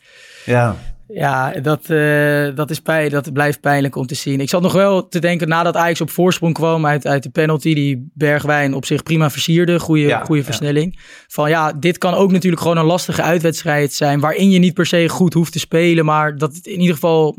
Ja. 0.45 0.75
Ja, 1.09 1.51
dat, 1.51 1.89
uh, 1.89 2.55
dat, 2.55 2.69
is 2.69 2.79
pijn, 2.79 3.09
dat 3.09 3.33
blijft 3.33 3.61
pijnlijk 3.61 3.95
om 3.95 4.05
te 4.05 4.15
zien. 4.15 4.39
Ik 4.39 4.49
zat 4.49 4.61
nog 4.61 4.73
wel 4.73 5.07
te 5.07 5.19
denken, 5.19 5.47
nadat 5.47 5.75
Ajax 5.75 6.01
op 6.01 6.09
voorsprong 6.09 6.53
kwam 6.53 6.85
uit, 6.85 7.07
uit 7.07 7.23
de 7.23 7.29
penalty, 7.29 7.73
die 7.73 8.11
Bergwijn 8.13 8.73
op 8.73 8.85
zich 8.85 9.03
prima 9.03 9.29
versierde, 9.29 9.79
goede, 9.79 10.01
ja, 10.01 10.23
goede 10.23 10.43
versnelling. 10.43 10.93
Ja. 10.95 11.01
Van 11.27 11.49
ja, 11.49 11.73
dit 11.73 11.97
kan 11.97 12.13
ook 12.13 12.31
natuurlijk 12.31 12.61
gewoon 12.61 12.77
een 12.77 12.85
lastige 12.85 13.21
uitwedstrijd 13.21 13.93
zijn, 13.93 14.19
waarin 14.19 14.49
je 14.49 14.59
niet 14.59 14.73
per 14.73 14.85
se 14.85 15.09
goed 15.09 15.33
hoeft 15.33 15.51
te 15.51 15.59
spelen, 15.59 16.05
maar 16.05 16.37
dat 16.37 16.55
het 16.55 16.65
in 16.65 16.79
ieder 16.79 16.95
geval 16.95 17.37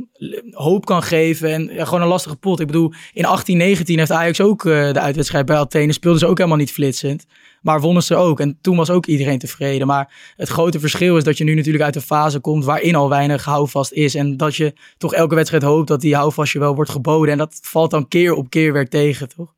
hoop 0.51 0.85
kan 0.85 1.03
geven 1.03 1.53
en 1.53 1.71
ja, 1.73 1.85
gewoon 1.85 2.03
een 2.03 2.09
lastige 2.09 2.37
pot. 2.37 2.61
Ik 2.61 2.67
bedoel, 2.67 2.93
in 3.13 3.25
18, 3.25 3.57
19 3.57 3.99
heeft 3.99 4.11
Ajax 4.11 4.41
ook 4.41 4.65
uh, 4.65 4.93
de 4.93 5.01
uitwedstrijd 5.01 5.47
bij 5.47 5.57
Athene, 5.57 5.93
speelden 5.93 6.21
ze 6.21 6.27
ook 6.27 6.39
helemaal 6.39 6.59
niet 6.59 6.73
flitsend. 6.73 7.27
Maar 7.69 7.81
wonnen 7.81 8.03
ze 8.03 8.17
ook. 8.17 8.41
En 8.41 8.59
toen 8.61 8.77
was 8.77 8.91
ook 8.91 9.07
iedereen 9.07 9.39
tevreden. 9.39 9.87
Maar 9.87 10.33
het 10.37 10.49
grote 10.49 10.81
verschil 10.81 11.17
is 11.17 11.25
dat 11.25 11.39
je 11.39 11.45
nu 11.45 11.55
natuurlijk 11.55 11.85
uit 11.85 11.97
een 11.97 12.03
fase 12.03 12.41
komt 12.41 12.65
waarin 12.65 12.95
al 12.95 13.09
weinig 13.09 13.45
houvast 13.45 13.93
is. 13.93 14.15
En 14.15 14.37
dat 14.37 14.57
je 14.57 14.73
toch 14.99 15.15
elke 15.15 15.35
wedstrijd 15.35 15.63
hoopt 15.63 15.89
dat 15.89 16.01
die 16.01 16.15
houvast 16.15 16.53
je 16.53 16.59
wel 16.59 16.75
wordt 16.75 16.91
geboden. 16.91 17.33
En 17.33 17.39
dat 17.39 17.59
valt 17.63 17.91
dan 17.91 18.09
keer 18.09 18.35
op 18.35 18.51
keer 18.51 18.73
weer 18.73 18.89
tegen, 18.89 19.29
toch? 19.29 19.55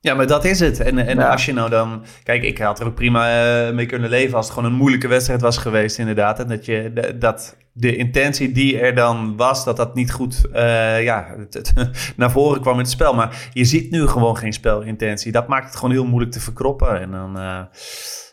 Ja, 0.00 0.14
maar 0.14 0.26
dat 0.26 0.44
is 0.44 0.60
het. 0.60 0.80
En, 0.80 0.98
en 0.98 1.18
ja. 1.18 1.30
als 1.30 1.44
je 1.44 1.52
nou 1.52 1.70
dan... 1.70 2.04
Kijk, 2.22 2.42
ik 2.42 2.58
had 2.58 2.80
er 2.80 2.86
ook 2.86 2.94
prima 2.94 3.66
uh, 3.68 3.74
mee 3.74 3.86
kunnen 3.86 4.10
leven 4.10 4.36
als 4.36 4.46
het 4.46 4.54
gewoon 4.54 4.70
een 4.70 4.78
moeilijke 4.78 5.08
wedstrijd 5.08 5.40
was 5.40 5.56
geweest, 5.56 5.98
inderdaad. 5.98 6.38
En 6.38 6.48
dat 6.48 6.64
je 6.64 6.92
dat 7.18 7.56
de 7.78 7.96
intentie 7.96 8.52
die 8.52 8.78
er 8.78 8.94
dan 8.94 9.36
was, 9.36 9.64
dat 9.64 9.76
dat 9.76 9.94
niet 9.94 10.12
goed 10.12 10.42
uh, 10.52 11.02
ja, 11.02 11.34
het, 11.38 11.54
het, 11.54 11.72
naar 12.16 12.30
voren 12.30 12.60
kwam 12.60 12.72
in 12.72 12.80
het 12.80 12.90
spel. 12.90 13.14
Maar 13.14 13.48
je 13.52 13.64
ziet 13.64 13.90
nu 13.90 14.06
gewoon 14.06 14.36
geen 14.36 14.52
spelintentie. 14.52 15.32
Dat 15.32 15.48
maakt 15.48 15.66
het 15.66 15.76
gewoon 15.76 15.90
heel 15.90 16.06
moeilijk 16.06 16.32
te 16.32 16.40
verkroppen. 16.40 17.00
En 17.00 17.10
dan... 17.10 17.38
Uh, 17.38 17.60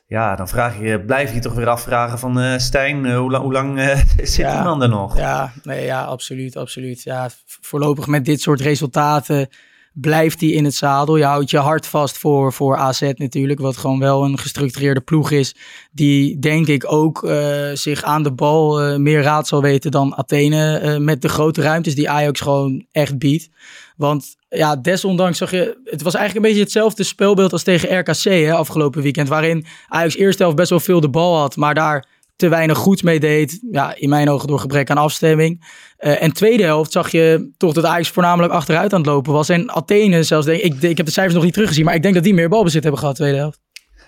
ja, 0.08 0.36
dan 0.36 0.48
vraag 0.48 0.80
je, 0.80 1.02
blijf 1.02 1.34
je 1.34 1.40
toch 1.40 1.54
weer 1.54 1.68
afvragen 1.68 2.20
van 2.20 2.40
uh, 2.40 2.58
Stijn, 2.58 3.14
hoe, 3.16 3.32
lang, 3.32 3.44
hoe 3.44 3.54
lang 3.54 3.80
zit 4.18 4.36
ja, 4.36 4.56
die 4.56 4.64
man 4.64 4.82
er 4.82 4.90
nog? 4.90 5.18
Ja, 5.18 5.52
nee, 5.64 5.86
ja, 5.86 6.04
absoluut, 6.04 6.56
absoluut. 6.56 7.04
Ja, 7.04 7.30
voorlopig 7.46 8.08
met 8.08 8.26
dit 8.26 8.42
soort 8.42 8.62
resultaten 8.62 9.50
blijft 9.94 10.40
hij 10.40 10.50
in 10.50 10.64
het 10.64 10.76
zadel. 10.76 11.18
Je 11.18 11.24
houdt 11.24 11.50
je 11.50 11.58
hart 11.58 11.88
vast 11.88 12.18
voor, 12.18 12.54
voor 12.54 12.78
AZ 12.78 13.12
natuurlijk, 13.16 13.60
wat 13.60 13.78
gewoon 13.78 14.00
wel 14.00 14.24
een 14.24 14.40
gestructureerde 14.40 15.02
ploeg 15.02 15.32
is. 15.32 15.56
Die 15.92 16.40
denk 16.40 16.68
ik 16.68 16.92
ook 16.92 17.24
uh, 17.24 17.56
zich 17.74 18.04
aan 18.04 18.24
de 18.24 18.32
bal 18.32 18.90
uh, 18.90 18.98
meer 18.98 19.22
raad 19.22 19.48
zal 19.48 19.62
weten 19.62 19.92
dan 19.92 20.16
Athene. 20.16 20.82
Uh, 20.84 20.98
met 20.98 21.22
de 21.22 21.30
grote 21.30 21.62
ruimtes 21.62 21.96
die 21.96 22.10
Ajax 22.10 22.40
gewoon 22.40 22.86
echt 22.92 23.18
biedt. 23.18 23.50
Want 23.98 24.36
ja, 24.50 24.76
desondanks 24.76 25.38
zag 25.38 25.52
je, 25.52 25.78
het 25.84 26.02
was 26.02 26.16
eigenlijk 26.16 26.46
een 26.46 26.52
beetje 26.52 26.66
hetzelfde 26.66 27.04
spelbeeld 27.04 27.52
als 27.52 27.64
tegen 27.64 28.00
RKC 28.00 28.24
hè, 28.24 28.54
afgelopen 28.54 29.02
weekend. 29.02 29.28
Waarin 29.28 29.66
Ajax 29.88 30.16
eerste 30.16 30.42
helft 30.42 30.58
best 30.58 30.70
wel 30.70 30.80
veel 30.80 31.00
de 31.00 31.10
bal 31.10 31.38
had, 31.38 31.56
maar 31.56 31.74
daar 31.74 32.08
te 32.36 32.48
weinig 32.48 32.78
goeds 32.78 33.02
mee 33.02 33.20
deed. 33.20 33.60
Ja, 33.72 33.96
in 33.96 34.10
mijn 34.10 34.30
ogen 34.30 34.48
door 34.48 34.60
gebrek 34.60 34.90
aan 34.90 34.98
afstemming. 34.98 35.66
Uh, 36.00 36.22
en 36.22 36.34
tweede 36.34 36.64
helft 36.64 36.92
zag 36.92 37.12
je 37.12 37.52
toch 37.58 37.74
dat 37.74 37.86
Ajax 37.86 38.10
voornamelijk 38.10 38.54
achteruit 38.54 38.94
aan 38.94 39.00
het 39.00 39.10
lopen 39.10 39.34
was. 39.34 39.50
En 39.50 39.72
Athene 39.72 40.24
zelfs, 40.24 40.48
ik, 40.48 40.82
ik 40.82 40.98
heb 40.98 41.06
de 41.06 41.12
cijfers 41.12 41.36
nog 41.36 41.44
niet 41.44 41.54
teruggezien, 41.54 41.86
maar 41.86 41.96
ik 41.96 42.02
denk 42.02 42.14
dat 42.14 42.24
die 42.24 42.34
meer 42.34 42.50
balbezit 42.50 42.82
hebben 42.84 43.02
gehad 43.02 43.16
tweede 43.16 43.38
helft. 43.38 43.63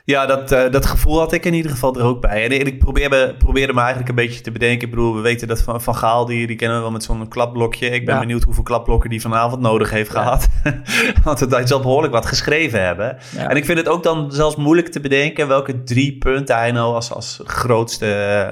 Ja, 0.06 0.26
dat, 0.26 0.52
uh, 0.52 0.72
dat 0.72 0.86
gevoel 0.86 1.20
had 1.20 1.32
ik 1.32 1.46
in 1.46 1.54
ieder 1.54 1.72
geval 1.72 1.96
er 1.96 2.04
ook 2.04 2.22
bij. 2.22 2.44
En, 2.44 2.52
ik 2.52 2.80
probeerde, 2.80 3.36
probeerde 3.38 3.74
me 3.74 3.80
eigenlijk 3.80 4.10
een 4.10 4.16
beetje 4.16 4.42
te 4.42 4.52
bedenken. 4.52 4.88
Ik 4.88 4.90
bedoel, 4.90 5.16
we 5.16 5.22
weten 5.22 5.48
dat 5.48 5.62
Van, 5.62 5.82
van 5.82 5.96
Gaal, 5.96 6.26
die, 6.26 6.48
die 6.48 6.56
kennen 6.56 6.78
we 6.78 6.84
wel 6.84 6.92
met 6.92 7.04
zo'n 7.04 7.28
klapblokje. 7.28 7.90
Ik 7.90 8.06
ben 8.06 8.20
benieuwd 8.20 8.44
hoeveel 8.44 8.64
klapblokken 8.64 9.10
die 9.10 9.22
vanavond 9.22 9.62
nodig 9.62 9.90
heeft 9.90 10.10
gehad. 10.10 10.48
Want 11.24 11.40
hij 11.40 11.68
zal 11.68 11.80
behoorlijk 11.80 12.14
wat 12.14 12.26
geschreven 12.26 12.84
hebben. 12.84 13.18
En 13.38 13.56
ik 13.56 13.66
vind 13.66 13.78
het 13.78 13.88
ook 13.88 14.04
dan 14.04 14.32
zelfs 14.32 14.56
moeilijk 14.56 14.88
te 14.88 15.00
bedenken 15.00 15.48
welke 15.48 15.84
drie 15.84 16.18
punten 16.18 16.56
hij 16.56 16.72
nou 16.72 16.94
als, 16.94 17.12
als 17.12 17.42
grootste 17.44 18.06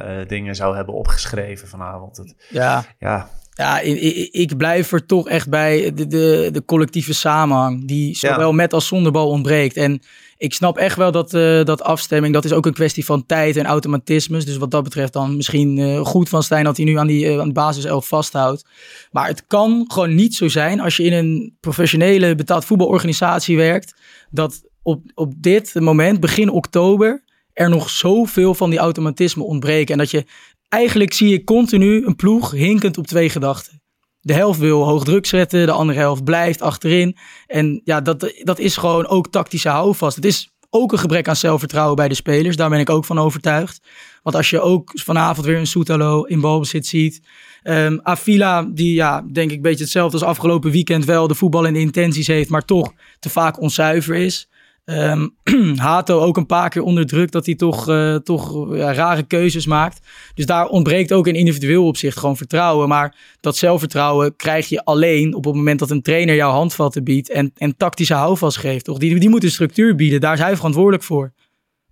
uh, 0.07 0.27
dingen 0.27 0.55
zou 0.55 0.75
hebben 0.75 0.95
opgeschreven 0.95 1.67
vanavond. 1.67 2.35
Ja. 2.49 2.83
ja. 2.99 3.29
Ja, 3.55 3.79
ik, 3.79 4.29
ik 4.31 4.57
blijf 4.57 4.91
er 4.91 5.05
toch 5.05 5.27
echt 5.27 5.49
bij 5.49 5.93
de, 5.93 6.07
de, 6.07 6.49
de 6.51 6.65
collectieve 6.65 7.13
samenhang, 7.13 7.87
die 7.87 8.15
zowel 8.15 8.53
met 8.53 8.73
als 8.73 8.87
zonder 8.87 9.11
bal 9.11 9.29
ontbreekt. 9.29 9.77
En 9.77 10.01
ik 10.37 10.53
snap 10.53 10.77
echt 10.77 10.95
wel 10.97 11.11
dat, 11.11 11.33
uh, 11.33 11.63
dat 11.63 11.83
afstemming, 11.83 12.33
dat 12.33 12.45
is 12.45 12.53
ook 12.53 12.65
een 12.65 12.73
kwestie 12.73 13.05
van 13.05 13.25
tijd 13.25 13.57
en 13.57 13.65
automatismes. 13.65 14.45
Dus 14.45 14.57
wat 14.57 14.71
dat 14.71 14.83
betreft 14.83 15.13
dan 15.13 15.35
misschien 15.35 15.77
uh, 15.77 15.99
goed 15.99 16.29
van 16.29 16.43
Stijn 16.43 16.63
dat 16.63 16.77
hij 16.77 16.85
nu 16.85 16.97
aan 16.97 17.07
die 17.07 17.25
uh, 17.25 17.39
aan 17.39 17.47
de 17.47 17.53
basis 17.53 17.83
11 17.83 18.07
vasthoudt. 18.07 18.65
Maar 19.11 19.27
het 19.27 19.47
kan 19.47 19.85
gewoon 19.87 20.15
niet 20.15 20.35
zo 20.35 20.47
zijn 20.47 20.79
als 20.79 20.97
je 20.97 21.03
in 21.03 21.13
een 21.13 21.57
professionele 21.59 22.35
betaald 22.35 22.65
voetbalorganisatie 22.65 23.57
werkt, 23.57 23.95
dat 24.29 24.61
op, 24.81 25.01
op 25.13 25.33
dit 25.37 25.73
moment, 25.73 26.19
begin 26.19 26.49
oktober, 26.49 27.23
er 27.53 27.69
nog 27.69 27.89
zoveel 27.89 28.53
van 28.53 28.69
die 28.69 28.79
automatismen 28.79 29.45
ontbreken. 29.45 29.93
En 29.93 29.97
dat 29.97 30.11
je 30.11 30.25
eigenlijk 30.73 31.13
zie 31.13 31.29
je 31.29 31.43
continu 31.43 32.05
een 32.05 32.15
ploeg 32.15 32.51
hinkend 32.51 32.97
op 32.97 33.07
twee 33.07 33.29
gedachten. 33.29 33.81
De 34.19 34.33
helft 34.33 34.59
wil 34.59 34.83
hoog 34.83 35.03
druk 35.03 35.25
zetten, 35.25 35.65
de 35.65 35.71
andere 35.71 35.99
helft 35.99 36.23
blijft 36.23 36.61
achterin. 36.61 37.17
En 37.47 37.81
ja, 37.83 38.01
dat, 38.01 38.33
dat 38.37 38.59
is 38.59 38.77
gewoon 38.77 39.07
ook 39.07 39.27
tactische 39.27 39.69
houvast. 39.69 40.15
Het 40.15 40.25
is 40.25 40.49
ook 40.69 40.91
een 40.91 40.99
gebrek 40.99 41.27
aan 41.27 41.35
zelfvertrouwen 41.35 41.95
bij 41.95 42.07
de 42.07 42.13
spelers. 42.13 42.55
Daar 42.55 42.69
ben 42.69 42.79
ik 42.79 42.89
ook 42.89 43.05
van 43.05 43.19
overtuigd. 43.19 43.81
Want 44.23 44.35
als 44.35 44.49
je 44.49 44.61
ook 44.61 44.91
vanavond 44.93 45.45
weer 45.45 45.57
een 45.57 45.67
Soetalo 45.67 46.23
in 46.23 46.41
balbezit 46.41 46.85
ziet. 46.85 47.21
Um, 47.63 47.99
Avila, 48.03 48.63
die 48.73 48.93
ja, 48.93 49.21
denk 49.31 49.49
ik 49.49 49.55
een 49.55 49.61
beetje 49.61 49.83
hetzelfde 49.83 50.17
als 50.17 50.27
afgelopen 50.27 50.71
weekend 50.71 51.05
wel 51.05 51.27
de 51.27 51.35
voetbal 51.35 51.67
en 51.67 51.73
de 51.73 51.79
intenties 51.79 52.27
heeft, 52.27 52.49
maar 52.49 52.65
toch 52.65 52.93
te 53.19 53.29
vaak 53.29 53.61
onzuiver 53.61 54.15
is. 54.15 54.49
Um, 54.85 55.35
Hato 55.75 56.19
ook 56.19 56.37
een 56.37 56.45
paar 56.45 56.69
keer 56.69 56.81
onder 56.81 57.05
druk 57.05 57.31
dat 57.31 57.45
hij 57.45 57.55
toch, 57.55 57.89
uh, 57.89 58.15
toch 58.15 58.75
ja, 58.75 58.93
rare 58.93 59.23
keuzes 59.23 59.65
maakt. 59.65 60.07
Dus 60.33 60.45
daar 60.45 60.67
ontbreekt 60.67 61.13
ook 61.13 61.27
in 61.27 61.35
individueel 61.35 61.87
opzicht 61.87 62.17
gewoon 62.17 62.37
vertrouwen. 62.37 62.87
Maar 62.87 63.15
dat 63.39 63.57
zelfvertrouwen 63.57 64.35
krijg 64.35 64.69
je 64.69 64.83
alleen 64.85 65.35
op 65.35 65.45
het 65.45 65.55
moment 65.55 65.79
dat 65.79 65.89
een 65.89 66.01
trainer 66.01 66.35
jouw 66.35 66.51
handvatten 66.51 67.03
biedt 67.03 67.29
en, 67.29 67.51
en 67.55 67.77
tactische 67.77 68.13
houvast 68.13 68.57
geeft. 68.57 68.85
Toch? 68.85 68.97
Die, 68.97 69.19
die 69.19 69.29
moet 69.29 69.43
een 69.43 69.51
structuur 69.51 69.95
bieden, 69.95 70.21
daar 70.21 70.33
is 70.33 70.39
hij 70.39 70.55
verantwoordelijk 70.55 71.03
voor. 71.03 71.33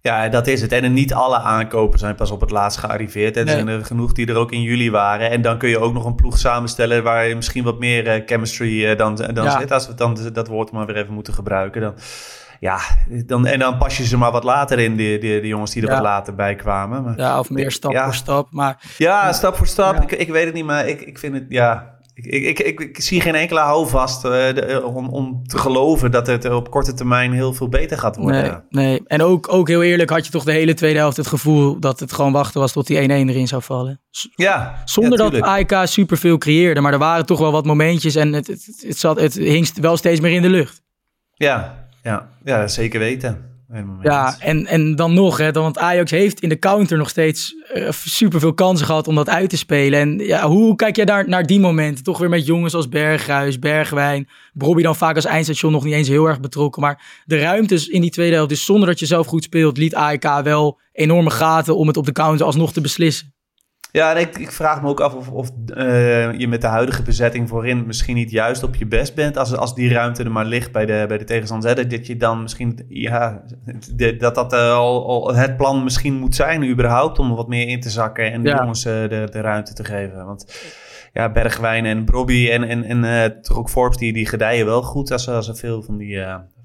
Ja, 0.01 0.29
dat 0.29 0.47
is 0.47 0.61
het. 0.61 0.71
En 0.71 0.93
niet 0.93 1.13
alle 1.13 1.37
aankopen 1.37 1.99
zijn 1.99 2.15
pas 2.15 2.31
op 2.31 2.41
het 2.41 2.51
laatst 2.51 2.79
gearriveerd. 2.79 3.37
Er 3.37 3.47
zijn 3.47 3.67
er 3.67 3.85
genoeg 3.85 4.13
die 4.13 4.27
er 4.27 4.35
ook 4.35 4.51
in 4.51 4.61
juli 4.61 4.91
waren. 4.91 5.29
En 5.29 5.41
dan 5.41 5.57
kun 5.57 5.69
je 5.69 5.79
ook 5.79 5.93
nog 5.93 6.05
een 6.05 6.15
ploeg 6.15 6.37
samenstellen 6.37 7.03
waar 7.03 7.27
je 7.27 7.35
misschien 7.35 7.63
wat 7.63 7.79
meer 7.79 8.05
uh, 8.07 8.23
chemistry 8.25 8.83
uh, 8.83 8.97
dan, 8.97 9.15
dan 9.15 9.43
ja. 9.43 9.59
zit. 9.59 9.71
Als 9.71 9.87
we 9.87 9.93
dan 9.93 10.17
dat 10.33 10.47
woord 10.47 10.71
maar 10.71 10.85
weer 10.85 10.97
even 10.97 11.13
moeten 11.13 11.33
gebruiken. 11.33 11.81
Dan, 11.81 11.93
ja, 12.61 12.79
dan, 13.25 13.45
en 13.45 13.59
dan 13.59 13.77
pas 13.77 13.97
je 13.97 14.05
ze 14.05 14.17
maar 14.17 14.31
wat 14.31 14.43
later 14.43 14.79
in, 14.79 14.95
de, 14.97 15.17
de, 15.21 15.39
de 15.41 15.47
jongens 15.47 15.71
die 15.71 15.83
er 15.83 15.89
wat 15.89 16.01
later 16.01 16.35
bij 16.35 16.55
kwamen. 16.55 17.03
Maar, 17.03 17.17
ja, 17.17 17.39
of 17.39 17.49
meer 17.49 17.71
stap 17.71 17.97
voor 17.97 18.13
stap. 18.13 18.47
Maar, 18.51 18.83
ja, 18.97 19.33
stap 19.33 19.55
voor 19.55 19.67
stap. 19.67 20.01
Ik, 20.01 20.11
ik 20.11 20.29
weet 20.29 20.45
het 20.45 20.53
niet, 20.53 20.65
maar 20.65 20.87
ik, 20.87 21.01
ik 21.01 21.19
vind 21.19 21.33
het, 21.33 21.45
ja... 21.49 21.99
Ik, 22.13 22.25
ik, 22.25 22.59
ik, 22.59 22.79
ik 22.79 23.01
zie 23.01 23.21
geen 23.21 23.35
enkele 23.35 23.59
houvast 23.59 24.25
uh, 24.25 24.49
om, 24.83 25.09
om 25.09 25.47
te 25.47 25.57
geloven 25.57 26.11
dat 26.11 26.27
het 26.27 26.49
op 26.49 26.71
korte 26.71 26.93
termijn 26.93 27.33
heel 27.33 27.53
veel 27.53 27.69
beter 27.69 27.97
gaat 27.97 28.15
worden. 28.15 28.63
Nee, 28.69 28.85
nee. 28.85 29.01
en 29.07 29.21
ook, 29.21 29.53
ook 29.53 29.67
heel 29.67 29.83
eerlijk 29.83 30.09
had 30.09 30.25
je 30.25 30.31
toch 30.31 30.43
de 30.43 30.51
hele 30.51 30.73
tweede 30.73 30.99
helft 30.99 31.17
het 31.17 31.27
gevoel 31.27 31.79
dat 31.79 31.99
het 31.99 32.13
gewoon 32.13 32.31
wachten 32.31 32.61
was 32.61 32.71
tot 32.71 32.87
die 32.87 33.01
1-1 33.01 33.01
erin 33.01 33.47
zou 33.47 33.61
vallen. 33.61 34.01
Ja, 34.35 34.81
Zonder 34.85 35.17
dat 35.17 35.41
AEK 35.41 35.73
superveel 35.83 36.37
creëerde, 36.37 36.81
maar 36.81 36.93
er 36.93 36.99
waren 36.99 37.25
toch 37.25 37.39
wel 37.39 37.51
wat 37.51 37.65
momentjes 37.65 38.15
en 38.15 38.33
het, 38.33 38.47
het, 38.47 38.83
het, 38.87 38.97
zat, 38.97 39.19
het 39.19 39.33
hing 39.33 39.73
wel 39.73 39.97
steeds 39.97 40.19
meer 40.19 40.31
in 40.31 40.41
de 40.41 40.49
lucht. 40.49 40.81
Ja, 41.33 41.81
ja, 42.01 42.29
ja 42.43 42.67
zeker 42.67 42.99
weten. 42.99 43.49
Ja, 44.01 44.35
en, 44.39 44.65
en 44.65 44.95
dan 44.95 45.13
nog, 45.13 45.37
hè, 45.37 45.51
want 45.51 45.77
Ajax 45.77 46.11
heeft 46.11 46.39
in 46.39 46.49
de 46.49 46.59
counter 46.59 46.97
nog 46.97 47.09
steeds 47.09 47.55
uh, 47.73 47.91
superveel 47.91 48.53
kansen 48.53 48.85
gehad 48.85 49.07
om 49.07 49.15
dat 49.15 49.29
uit 49.29 49.49
te 49.49 49.57
spelen. 49.57 49.99
En 49.99 50.17
ja, 50.17 50.47
hoe 50.47 50.75
kijk 50.75 50.95
jij 50.95 51.05
daar 51.05 51.27
naar 51.29 51.45
die 51.45 51.59
momenten? 51.59 52.03
Toch 52.03 52.17
weer 52.17 52.29
met 52.29 52.45
jongens 52.45 52.73
als 52.73 52.89
Berghuis, 52.89 53.59
Bergwijn, 53.59 54.27
Bobby 54.53 54.81
dan 54.81 54.95
vaak 54.95 55.15
als 55.15 55.25
eindstation 55.25 55.71
nog 55.71 55.83
niet 55.83 55.93
eens 55.93 56.07
heel 56.07 56.25
erg 56.25 56.39
betrokken. 56.39 56.81
Maar 56.81 57.21
de 57.25 57.39
ruimtes 57.39 57.87
in 57.87 58.01
die 58.01 58.11
tweede 58.11 58.33
helft, 58.35 58.49
dus 58.49 58.65
zonder 58.65 58.87
dat 58.87 58.99
je 58.99 59.05
zelf 59.05 59.27
goed 59.27 59.43
speelt, 59.43 59.77
liet 59.77 59.95
AEK 59.95 60.41
wel 60.43 60.79
enorme 60.91 61.29
gaten 61.29 61.77
om 61.77 61.87
het 61.87 61.97
op 61.97 62.05
de 62.05 62.11
counter 62.11 62.45
alsnog 62.45 62.73
te 62.73 62.81
beslissen. 62.81 63.33
Ja, 63.91 64.15
en 64.15 64.21
ik, 64.21 64.37
ik, 64.37 64.51
vraag 64.51 64.81
me 64.81 64.87
ook 64.87 64.99
af 64.99 65.13
of, 65.13 65.29
of 65.29 65.51
uh, 65.77 66.39
je 66.39 66.47
met 66.47 66.61
de 66.61 66.67
huidige 66.67 67.01
bezetting 67.01 67.49
voorin 67.49 67.85
misschien 67.85 68.15
niet 68.15 68.31
juist 68.31 68.63
op 68.63 68.75
je 68.75 68.85
best 68.85 69.15
bent. 69.15 69.37
Als, 69.37 69.55
als 69.55 69.75
die 69.75 69.93
ruimte 69.93 70.23
er 70.23 70.31
maar 70.31 70.45
ligt 70.45 70.71
bij 70.71 70.85
de, 70.85 71.05
bij 71.07 71.17
de 71.17 71.23
tegenstander. 71.23 71.89
Dat 71.89 72.07
je 72.07 72.17
dan 72.17 72.41
misschien, 72.41 72.85
ja, 72.87 73.43
de, 73.95 74.17
dat 74.17 74.35
dat 74.35 74.53
uh, 74.53 74.73
al, 74.73 75.07
al, 75.07 75.35
het 75.35 75.57
plan 75.57 75.83
misschien 75.83 76.13
moet 76.13 76.35
zijn 76.35 76.69
überhaupt. 76.69 77.19
Om 77.19 77.35
wat 77.35 77.47
meer 77.47 77.67
in 77.67 77.79
te 77.79 77.89
zakken 77.89 78.31
en 78.31 78.43
de 78.43 78.49
jongens 78.49 78.85
uh, 78.85 78.93
de, 78.93 79.27
de 79.31 79.41
ruimte 79.41 79.73
te 79.73 79.83
geven. 79.83 80.25
Want 80.25 80.61
ja, 81.13 81.31
Bergwijn 81.31 81.85
en 81.85 82.05
Brobby 82.05 82.49
en, 82.49 82.63
en, 82.63 83.03
en 83.03 83.41
toch 83.41 83.57
ook 83.57 83.69
Forbes, 83.69 83.97
die, 83.97 84.13
die 84.13 84.25
gedijen 84.25 84.65
wel 84.65 84.81
goed 84.81 85.11
als, 85.11 85.29
als 85.29 85.47
er 85.47 85.55
veel 85.55 85.81
van 85.81 85.97
die 85.97 86.19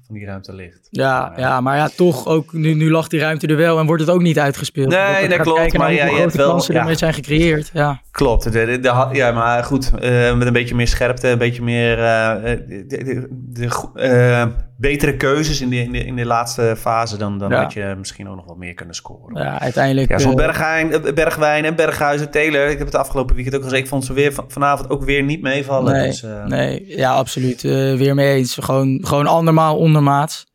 van 0.07 0.15
die 0.15 0.25
ruimte 0.25 0.53
ligt. 0.53 0.87
Ja, 0.89 1.33
ja, 1.37 1.61
maar 1.61 1.77
ja, 1.77 1.89
toch 1.95 2.27
ook 2.27 2.53
nu, 2.53 2.73
nu 2.73 2.91
lag 2.91 3.07
die 3.07 3.19
ruimte 3.19 3.47
er 3.47 3.55
wel 3.55 3.79
en 3.79 3.85
wordt 3.85 4.01
het 4.01 4.11
ook 4.11 4.21
niet 4.21 4.39
uitgespeeld. 4.39 4.89
Nee, 4.89 5.27
dat 5.27 5.39
klopt. 5.39 5.77
Maar 5.77 5.93
ja, 5.93 6.05
je 6.05 6.19
hebt 6.19 6.35
wel 6.35 6.49
kansen 6.49 6.73
ja. 6.73 6.79
ermee 6.79 6.95
zijn 6.95 7.13
gecreëerd. 7.13 7.69
Ja. 7.73 8.01
Klopt. 8.11 8.43
De, 8.43 8.79
de, 8.79 9.07
ja, 9.11 9.31
maar 9.31 9.63
goed, 9.63 9.91
uh, 10.01 10.37
met 10.37 10.47
een 10.47 10.53
beetje 10.53 10.75
meer 10.75 10.87
scherpte, 10.87 11.27
een 11.27 11.37
beetje 11.37 11.61
meer 11.61 11.97
uh, 11.97 12.33
de, 12.87 13.27
de, 13.31 13.69
uh, 13.95 14.45
betere 14.77 15.17
keuzes 15.17 15.61
in 15.61 15.69
de, 15.69 15.75
in 15.75 15.91
de, 15.91 16.05
in 16.05 16.15
de 16.15 16.25
laatste 16.25 16.75
fase, 16.77 17.17
dan, 17.17 17.37
dan 17.37 17.49
ja. 17.49 17.61
had 17.61 17.73
je 17.73 17.95
misschien 17.97 18.29
ook 18.29 18.35
nog 18.35 18.45
wat 18.45 18.57
meer 18.57 18.73
kunnen 18.73 18.95
scoren. 18.95 19.43
Ja, 19.43 19.59
uiteindelijk. 19.59 20.09
Ja, 20.09 20.19
zoals 20.19 20.35
Bergwijn, 20.35 21.13
Bergwijn 21.13 21.65
en 21.65 21.75
Berghuis 21.75 22.21
en 22.21 22.31
Taylor. 22.31 22.67
Ik 22.67 22.77
heb 22.77 22.87
het 22.87 22.95
afgelopen 22.95 23.35
weekend 23.35 23.55
ook 23.55 23.63
gezegd. 23.63 23.81
Ik 23.81 23.87
vond 23.87 24.05
ze 24.05 24.13
weer 24.13 24.33
vanavond 24.47 24.89
ook 24.89 25.03
weer 25.03 25.23
niet 25.23 25.41
meevallen. 25.41 25.93
Nee, 25.93 26.07
dus, 26.07 26.23
nee 26.45 26.97
ja, 26.97 27.13
absoluut. 27.13 27.61
weer 27.61 28.15
mee 28.15 28.35
eens. 28.35 28.57
Gewoon, 28.59 28.99
gewoon 29.01 29.27
andermaal 29.27 29.77
ondermaats. 29.77 30.45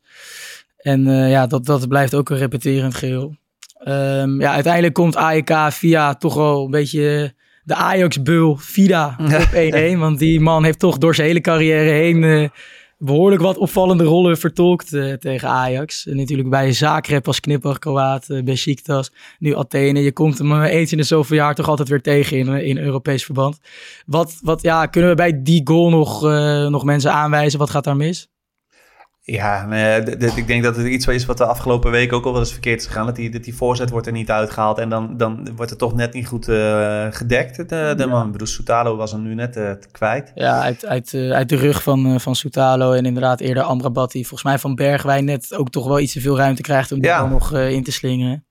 En 0.77 1.05
ja, 1.09 1.47
dat, 1.47 1.65
dat 1.65 1.87
blijft 1.87 2.15
ook 2.15 2.29
een 2.29 2.37
repeterend 2.37 2.95
geheel. 2.95 3.35
Um, 3.87 4.41
ja, 4.41 4.53
uiteindelijk 4.53 4.93
komt 4.93 5.15
AEK 5.15 5.53
via 5.69 6.15
toch 6.15 6.33
wel 6.33 6.65
een 6.65 6.71
beetje 6.71 7.33
de 7.63 7.75
Ajax-bul 7.75 8.55
Vida 8.55 9.15
op 9.41 9.95
1-1. 9.95 9.97
want 9.97 10.19
die 10.19 10.39
man 10.39 10.63
heeft 10.63 10.79
toch 10.79 10.97
door 10.97 11.15
zijn 11.15 11.27
hele 11.27 11.41
carrière 11.41 11.89
heen 11.89 12.51
behoorlijk 13.03 13.41
wat 13.41 13.57
opvallende 13.57 14.03
rollen 14.03 14.37
vertolkt 14.37 14.93
uh, 14.93 15.13
tegen 15.13 15.49
Ajax. 15.49 16.05
Natuurlijk 16.05 16.49
bij 16.49 16.71
Zagreb 16.71 17.27
als 17.27 17.39
knipper 17.39 17.79
Kroaat, 17.79 18.29
uh, 18.29 18.43
Besiktas, 18.43 19.11
nu 19.39 19.55
Athene. 19.55 20.03
Je 20.03 20.11
komt 20.11 20.37
hem 20.37 20.63
eens 20.63 20.91
in 20.91 20.97
de 20.97 21.03
zoveel 21.03 21.37
jaar 21.37 21.55
toch 21.55 21.67
altijd 21.67 21.89
weer 21.89 22.01
tegen 22.01 22.37
in, 22.37 22.47
in 22.47 22.77
Europees 22.77 23.25
verband. 23.25 23.59
Wat, 24.05 24.39
wat 24.41 24.61
ja, 24.61 24.85
kunnen 24.85 25.09
we 25.09 25.15
bij 25.15 25.43
die 25.43 25.61
goal 25.63 25.89
nog, 25.89 26.21
nog 26.69 26.83
mensen 26.83 27.11
aanwijzen? 27.11 27.59
Wat 27.59 27.69
gaat 27.69 27.83
daar 27.83 27.95
mis? 27.95 28.32
Ja, 29.25 29.65
nee, 29.65 30.01
ik 30.35 30.47
denk 30.47 30.63
dat 30.63 30.75
het 30.75 30.87
iets 30.87 31.07
is 31.07 31.25
wat 31.25 31.37
de 31.37 31.45
afgelopen 31.45 31.91
week 31.91 32.13
ook 32.13 32.25
al 32.25 32.31
wel 32.31 32.41
eens 32.41 32.51
verkeerd 32.51 32.79
is 32.79 32.87
gegaan. 32.87 33.05
Dat 33.05 33.15
die, 33.15 33.29
dat 33.29 33.43
die 33.43 33.55
voorzet 33.55 33.89
wordt 33.89 34.07
er 34.07 34.13
niet 34.13 34.31
uitgehaald 34.31 34.77
en 34.77 34.89
dan, 34.89 35.17
dan 35.17 35.49
wordt 35.55 35.69
het 35.69 35.79
toch 35.79 35.93
net 35.93 36.13
niet 36.13 36.27
goed 36.27 36.47
uh, 36.47 37.07
gedekt. 37.09 37.55
De, 37.55 37.63
de 37.69 37.95
ja. 37.97 38.05
man, 38.05 38.31
Bruce 38.31 38.53
Soutalo 38.53 38.95
was 38.95 39.11
hem 39.11 39.21
nu 39.21 39.33
net 39.33 39.57
uh, 39.57 39.71
kwijt. 39.91 40.31
Ja, 40.35 40.61
uit, 40.61 40.85
uit, 40.85 41.13
uh, 41.13 41.31
uit 41.31 41.49
de 41.49 41.55
rug 41.55 41.83
van, 41.83 42.19
van 42.19 42.35
Soutalo 42.35 42.91
en 42.91 43.05
inderdaad 43.05 43.39
eerder 43.39 43.63
Amrabat. 43.63 44.11
Die 44.11 44.27
volgens 44.27 44.49
mij 44.49 44.59
van 44.59 44.75
Bergwijn 44.75 45.25
net 45.25 45.55
ook 45.55 45.69
toch 45.69 45.87
wel 45.87 45.99
iets 45.99 46.13
te 46.13 46.21
veel 46.21 46.37
ruimte 46.37 46.61
krijgt 46.61 46.91
om 46.91 47.03
ja. 47.03 47.23
er 47.23 47.29
nog 47.29 47.53
in 47.53 47.83
te 47.83 47.91
slingeren. 47.91 48.45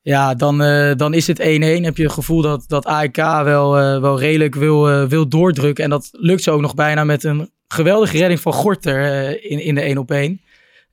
Ja, 0.00 0.34
dan, 0.34 0.58
dan 0.96 1.14
is 1.14 1.26
het 1.26 1.40
1-1. 1.40 1.42
Heb 1.42 1.96
je 1.96 2.02
het 2.02 2.12
gevoel 2.12 2.42
dat, 2.42 2.64
dat 2.66 2.86
AEK 2.86 3.16
wel, 3.16 3.72
wel 4.00 4.18
redelijk 4.18 4.54
wil, 4.54 5.06
wil 5.08 5.28
doordrukken. 5.28 5.84
En 5.84 5.90
dat 5.90 6.08
lukt 6.12 6.42
zo 6.42 6.54
ook 6.54 6.60
nog 6.60 6.74
bijna 6.74 7.04
met 7.04 7.24
een 7.24 7.50
geweldige 7.72 8.18
redding 8.18 8.40
van 8.40 8.52
Gorter 8.52 8.98
uh, 8.98 9.50
in, 9.50 9.64
in 9.64 9.74
de 9.74 9.80
1 9.80 9.98
op 9.98 10.10
1. 10.10 10.40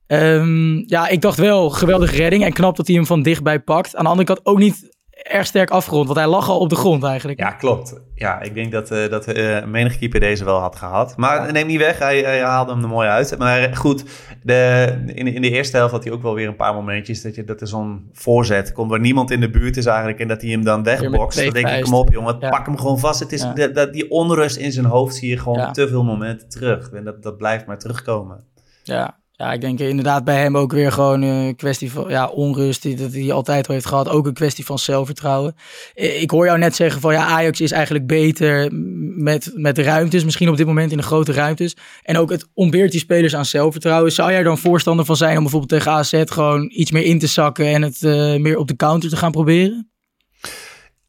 Um, 0.08 0.84
ja, 0.86 1.08
ik 1.08 1.22
dacht 1.22 1.38
wel, 1.38 1.70
geweldige 1.70 2.16
redding. 2.16 2.44
En 2.44 2.54
knap 2.54 2.76
dat 2.76 2.88
hij 2.88 2.96
hem 2.96 3.06
van 3.06 3.22
dichtbij 3.22 3.60
pakt. 3.60 3.96
Aan 3.96 4.04
de 4.04 4.10
andere 4.10 4.28
kant 4.28 4.46
ook 4.46 4.58
niet 4.58 4.97
erg 5.24 5.46
sterk 5.46 5.70
afgerond, 5.70 6.06
want 6.06 6.20
hij 6.20 6.28
lag 6.28 6.50
al 6.50 6.60
op 6.60 6.70
de 6.70 6.76
grond 6.76 7.04
eigenlijk. 7.04 7.40
Ja, 7.40 7.52
klopt. 7.52 8.02
Ja, 8.16 8.42
ik 8.42 8.54
denk 8.54 8.72
dat, 8.72 8.92
uh, 8.92 9.10
dat 9.10 9.28
uh, 9.28 9.66
menig 9.66 9.98
keeper 9.98 10.20
deze 10.20 10.46
wel 10.46 10.60
had 10.60 10.76
gehad. 10.76 11.18
Maar 11.18 11.46
ja. 11.46 11.52
neem 11.52 11.68
niet 11.68 11.78
weg, 11.78 12.00
hij, 12.00 12.20
hij, 12.20 12.42
haalde 12.42 12.72
hem 12.72 12.84
er 12.84 12.90
mooi 12.90 13.08
uit. 13.08 13.38
Maar 13.38 13.76
goed, 13.76 14.04
de, 14.44 14.94
in, 15.06 15.28
in 15.28 15.42
de 15.42 15.50
eerste 15.50 15.78
helft 15.78 15.92
had 15.92 16.04
hij 16.04 16.14
ook 16.14 16.22
wel 16.22 16.34
weer 16.34 16.48
een 16.48 16.56
paar 16.56 16.74
momentjes... 16.74 17.22
dat, 17.22 17.36
je, 17.36 17.44
dat 17.44 17.62
er 17.62 17.68
zo'n 17.68 18.10
voorzet 18.14 18.72
komt 18.72 18.90
waar 18.90 19.00
niemand 19.00 19.32
in 19.32 19.40
de 19.40 19.50
buurt 19.50 19.78
is 19.78 19.86
eigenlijk... 19.86 20.20
en 20.20 20.28
dat 20.28 20.42
hij 20.42 20.52
hem 20.52 20.64
dan 20.64 20.84
wegbokst. 20.84 21.44
Dan 21.44 21.54
denk 21.54 21.68
ik, 21.68 21.84
kom 21.84 21.94
op 21.94 22.12
jongen, 22.12 22.38
ja. 22.40 22.50
pak 22.50 22.66
hem 22.66 22.78
gewoon 22.78 23.00
vast. 23.00 23.20
Het 23.20 23.32
is, 23.32 23.48
ja. 23.56 23.68
dat, 23.68 23.94
die 23.94 24.12
onrust 24.12 24.58
in 24.58 24.72
zijn 24.72 24.86
hoofd 24.86 25.16
zie 25.16 25.30
je 25.30 25.38
gewoon 25.38 25.74
te 25.74 25.88
veel 25.88 26.04
momenten 26.04 26.50
terug. 26.50 26.92
En 26.92 27.04
dat, 27.04 27.24
dat 27.24 27.38
blijft 27.38 27.66
maar 27.66 27.80
terugkomen. 27.80 28.44
Ja, 28.84 29.18
Ja, 29.38 29.54
ik 29.54 29.62
denk 29.62 29.80
inderdaad 29.80 30.24
bij 30.24 30.42
hem 30.42 30.58
ook 30.58 30.72
weer 30.72 30.92
gewoon 30.92 31.22
een 31.22 31.56
kwestie 31.56 31.92
van 31.92 32.10
ja, 32.10 32.28
onrust 32.28 32.82
die, 32.82 32.96
dat 32.96 33.14
hij 33.14 33.32
altijd 33.32 33.68
al 33.68 33.74
heeft 33.74 33.86
gehad. 33.86 34.10
Ook 34.10 34.28
een 34.28 34.34
kwestie 34.34 34.66
van 34.66 34.80
zelfvertrouwen. 34.80 35.56
Ik 35.94 36.32
hoor 36.32 36.46
jou 36.46 36.58
net 36.58 36.76
zeggen 36.76 37.02
van 37.02 37.14
ja, 37.14 37.26
Ajax 37.26 37.62
is 37.62 37.72
eigenlijk 37.72 38.08
beter 38.08 38.70
met, 39.16 39.52
met 39.54 39.78
ruimtes. 39.78 40.24
Misschien 40.24 40.50
op 40.50 40.58
dit 40.58 40.66
moment 40.66 40.92
in 40.92 40.98
de 40.98 41.04
grote 41.04 41.32
ruimtes. 41.32 41.76
En 42.04 42.18
ook 42.18 42.30
het 42.30 42.48
ontbeert 42.54 42.92
die 42.92 43.00
spelers 43.00 43.36
aan 43.36 43.46
zelfvertrouwen. 43.46 44.12
Zou 44.12 44.32
jij 44.32 44.44
dan 44.44 44.58
voorstander 44.58 45.06
van 45.06 45.16
zijn 45.16 45.36
om 45.36 45.42
bijvoorbeeld 45.42 45.72
tegen 45.72 45.92
AZ 45.92 46.22
gewoon 46.26 46.70
iets 46.74 46.92
meer 46.92 47.04
in 47.04 47.20
te 47.20 47.28
zakken 47.28 47.66
en 47.66 47.82
het 47.82 48.02
uh, 48.02 48.36
meer 48.36 48.58
op 48.58 48.68
de 48.68 48.76
counter 48.76 49.10
te 49.10 49.18
gaan 49.18 49.32
proberen? 49.32 49.92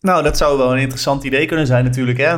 Nou, 0.00 0.22
dat 0.22 0.36
zou 0.36 0.58
wel 0.58 0.72
een 0.72 0.80
interessant 0.80 1.24
idee 1.24 1.46
kunnen 1.46 1.66
zijn 1.66 1.84
natuurlijk. 1.84 2.18
Hè? 2.18 2.36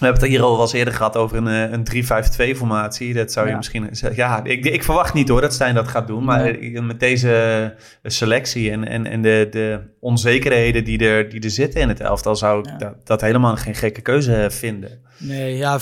We 0.00 0.06
hebben 0.06 0.22
het 0.22 0.32
hier 0.32 0.42
al 0.42 0.52
wel 0.52 0.60
eens 0.60 0.72
eerder 0.72 0.94
gehad 0.94 1.16
over 1.16 1.36
een, 1.36 1.48
eh, 1.48 1.72
een 1.72 1.84
3-5-2 1.84 2.56
formatie. 2.56 3.14
Dat 3.14 3.32
zou 3.32 3.48
je 3.48 3.56
misschien 3.56 3.88
zeggen. 3.90 4.16
Ja, 4.16 4.44
ik, 4.44 4.64
ik, 4.64 4.84
verwacht 4.84 5.14
niet 5.14 5.28
hoor 5.28 5.40
dat 5.40 5.54
Stijn 5.54 5.74
dat 5.74 5.88
gaat 5.88 6.06
doen. 6.06 6.24
Maar 6.24 6.56
met 6.82 7.00
deze 7.00 7.74
selectie 8.02 8.70
en, 8.70 8.88
en, 8.88 9.06
en 9.06 9.22
de, 9.22 9.46
de 9.50 9.80
onzekerheden 10.00 10.84
die 10.84 10.98
er, 10.98 11.28
die 11.28 11.40
er 11.40 11.50
zitten 11.50 11.80
in 11.80 11.88
het 11.88 12.00
elftal, 12.00 12.36
zou 12.36 12.68
ik 12.68 12.78
dat, 12.78 13.06
dat, 13.06 13.20
helemaal 13.20 13.56
geen 13.56 13.74
gekke 13.74 14.00
keuze 14.00 14.46
vinden. 14.50 15.00
Nee, 15.18 15.56
ja, 15.56 15.78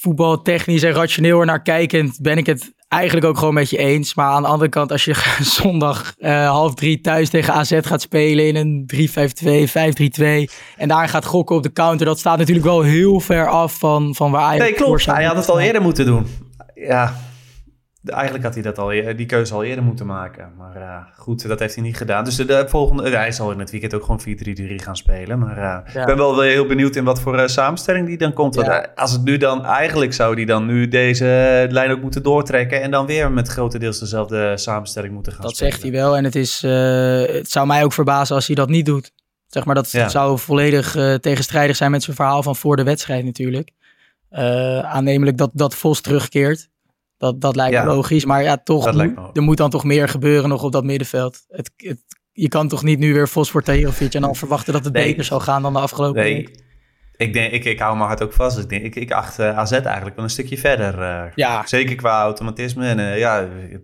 voetbaltechnisch 0.00 0.82
en 0.82 0.92
rationeel 0.92 1.44
naar 1.44 1.62
kijkend 1.62 2.18
ben 2.20 2.38
ik 2.38 2.46
het 2.46 2.73
eigenlijk 2.94 3.26
ook 3.26 3.38
gewoon 3.38 3.54
met 3.54 3.70
je 3.70 3.76
eens. 3.76 4.14
Maar 4.14 4.30
aan 4.30 4.42
de 4.42 4.48
andere 4.48 4.70
kant, 4.70 4.92
als 4.92 5.04
je 5.04 5.14
zondag 5.60 6.14
uh, 6.18 6.48
half 6.48 6.74
drie 6.74 7.00
thuis 7.00 7.30
tegen 7.30 7.54
AZ 7.54 7.78
gaat 7.82 8.00
spelen 8.00 8.46
in 8.46 8.56
een 8.56 8.90
3-5-2, 8.94 10.48
5-3-2 10.48 10.54
en 10.76 10.88
daar 10.88 11.08
gaat 11.08 11.24
gokken 11.24 11.56
op 11.56 11.62
de 11.62 11.72
counter, 11.72 12.06
dat 12.06 12.18
staat 12.18 12.38
natuurlijk 12.38 12.66
wel 12.66 12.82
heel 12.82 13.20
ver 13.20 13.48
af 13.48 13.78
van, 13.78 14.14
van 14.14 14.30
waar 14.30 14.42
Ajax... 14.42 14.64
Nee, 14.64 14.74
klopt. 14.74 15.06
Hij 15.06 15.24
had 15.24 15.36
het 15.36 15.48
al 15.48 15.60
eerder 15.60 15.82
moeten 15.82 16.06
doen. 16.06 16.26
Ja, 16.74 17.14
Eigenlijk 18.04 18.44
had 18.44 18.54
hij 18.54 18.62
dat 18.62 18.78
al, 18.78 18.88
die 19.16 19.26
keuze 19.26 19.54
al 19.54 19.64
eerder 19.64 19.84
moeten 19.84 20.06
maken. 20.06 20.52
Maar 20.56 20.76
uh, 20.76 20.96
goed, 21.16 21.48
dat 21.48 21.58
heeft 21.58 21.74
hij 21.74 21.84
niet 21.84 21.96
gedaan. 21.96 22.24
Dus 22.24 22.36
de, 22.36 22.44
de 22.44 22.64
volgende, 22.68 23.10
hij 23.10 23.32
zal 23.32 23.50
in 23.50 23.58
het 23.58 23.70
weekend 23.70 23.94
ook 23.94 24.04
gewoon 24.04 24.20
4-3-3 24.20 24.24
gaan 24.74 24.96
spelen. 24.96 25.38
Maar 25.38 25.58
uh, 25.58 26.00
ik 26.00 26.06
ben 26.06 26.16
wel 26.16 26.40
heel 26.40 26.66
benieuwd 26.66 26.96
in 26.96 27.04
wat 27.04 27.20
voor 27.20 27.38
uh, 27.38 27.46
samenstelling 27.46 28.06
die 28.06 28.18
dan 28.18 28.32
komt. 28.32 28.54
Want, 28.54 28.96
als 28.96 29.12
het 29.12 29.24
nu 29.24 29.36
dan, 29.36 29.64
eigenlijk 29.64 30.14
zou 30.14 30.34
die 30.34 30.46
dan 30.46 30.66
nu 30.66 30.88
deze 30.88 31.66
lijn 31.70 31.90
ook 31.90 32.00
moeten 32.00 32.22
doortrekken. 32.22 32.82
En 32.82 32.90
dan 32.90 33.06
weer 33.06 33.32
met 33.32 33.48
grotendeels 33.48 33.98
dezelfde 33.98 34.56
samenstelling 34.56 35.14
moeten 35.14 35.32
gaan 35.32 35.42
dat 35.42 35.54
spelen. 35.54 35.70
Dat 35.70 35.80
zegt 35.80 35.92
hij 35.92 36.02
wel. 36.02 36.16
En 36.16 36.24
het, 36.24 36.34
is, 36.34 36.62
het 37.36 37.50
zou 37.50 37.66
mij 37.66 37.84
ook 37.84 37.92
verbazen 37.92 38.34
als 38.34 38.46
hij 38.46 38.56
dat 38.56 38.68
niet 38.68 38.86
doet. 38.86 39.12
Zeg 39.46 39.64
maar, 39.64 39.74
dat 39.74 39.88
zou 39.88 40.38
volledig 40.38 40.96
tegenstrijdig 41.20 41.76
zijn 41.76 41.90
met 41.90 42.02
zijn 42.02 42.16
verhaal 42.16 42.42
van 42.42 42.56
voor 42.56 42.76
de 42.76 42.82
wedstrijd 42.82 43.24
natuurlijk. 43.24 43.70
aannemelijk 44.82 45.36
dat, 45.36 45.50
dat 45.52 45.74
Vos 45.74 46.00
terugkeert. 46.00 46.72
Dat, 47.24 47.40
dat 47.40 47.56
lijkt 47.56 47.84
me 47.84 47.86
logisch. 47.86 48.24
Maar 48.24 48.42
ja, 48.42 48.56
toch, 48.56 48.86
er 49.32 49.42
moet 49.42 49.56
dan 49.56 49.70
toch 49.70 49.84
meer 49.84 50.08
gebeuren 50.08 50.48
nog 50.48 50.62
op 50.62 50.72
dat 50.72 50.84
middenveld. 50.84 51.44
Het, 51.48 51.70
het, 51.76 51.98
je 52.32 52.48
kan 52.48 52.68
toch 52.68 52.82
niet 52.82 52.98
nu 52.98 53.12
weer 53.12 53.26
Fosfor 53.26 53.62
Tahirovic 53.62 54.14
en 54.14 54.20
dan 54.20 54.36
verwachten 54.36 54.72
dat 54.72 54.84
het 54.84 54.92
beter 54.92 55.24
zal 55.24 55.40
gaan 55.40 55.62
dan 55.62 55.72
de 55.72 55.78
afgelopen 55.78 56.22
nee. 56.22 56.34
week. 56.34 56.63
Ik, 57.16 57.32
denk, 57.32 57.52
ik, 57.52 57.64
ik 57.64 57.78
hou 57.78 57.96
mijn 57.96 58.08
hart 58.08 58.22
ook 58.22 58.32
vast. 58.32 58.58
Ik, 58.58 58.68
denk, 58.68 58.82
ik, 58.82 58.94
ik 58.94 59.10
acht 59.10 59.38
uh, 59.38 59.58
AZ 59.58 59.72
eigenlijk 59.72 60.16
wel 60.16 60.24
een 60.24 60.30
stukje 60.30 60.58
verder. 60.58 60.98
Uh, 60.98 61.22
ja. 61.34 61.66
Zeker 61.66 61.96
qua 61.96 62.22
automatisme. 62.22 62.86
En 62.86 62.98
uh, 62.98 63.18
ja, 63.18 63.48
ik, 63.70 63.80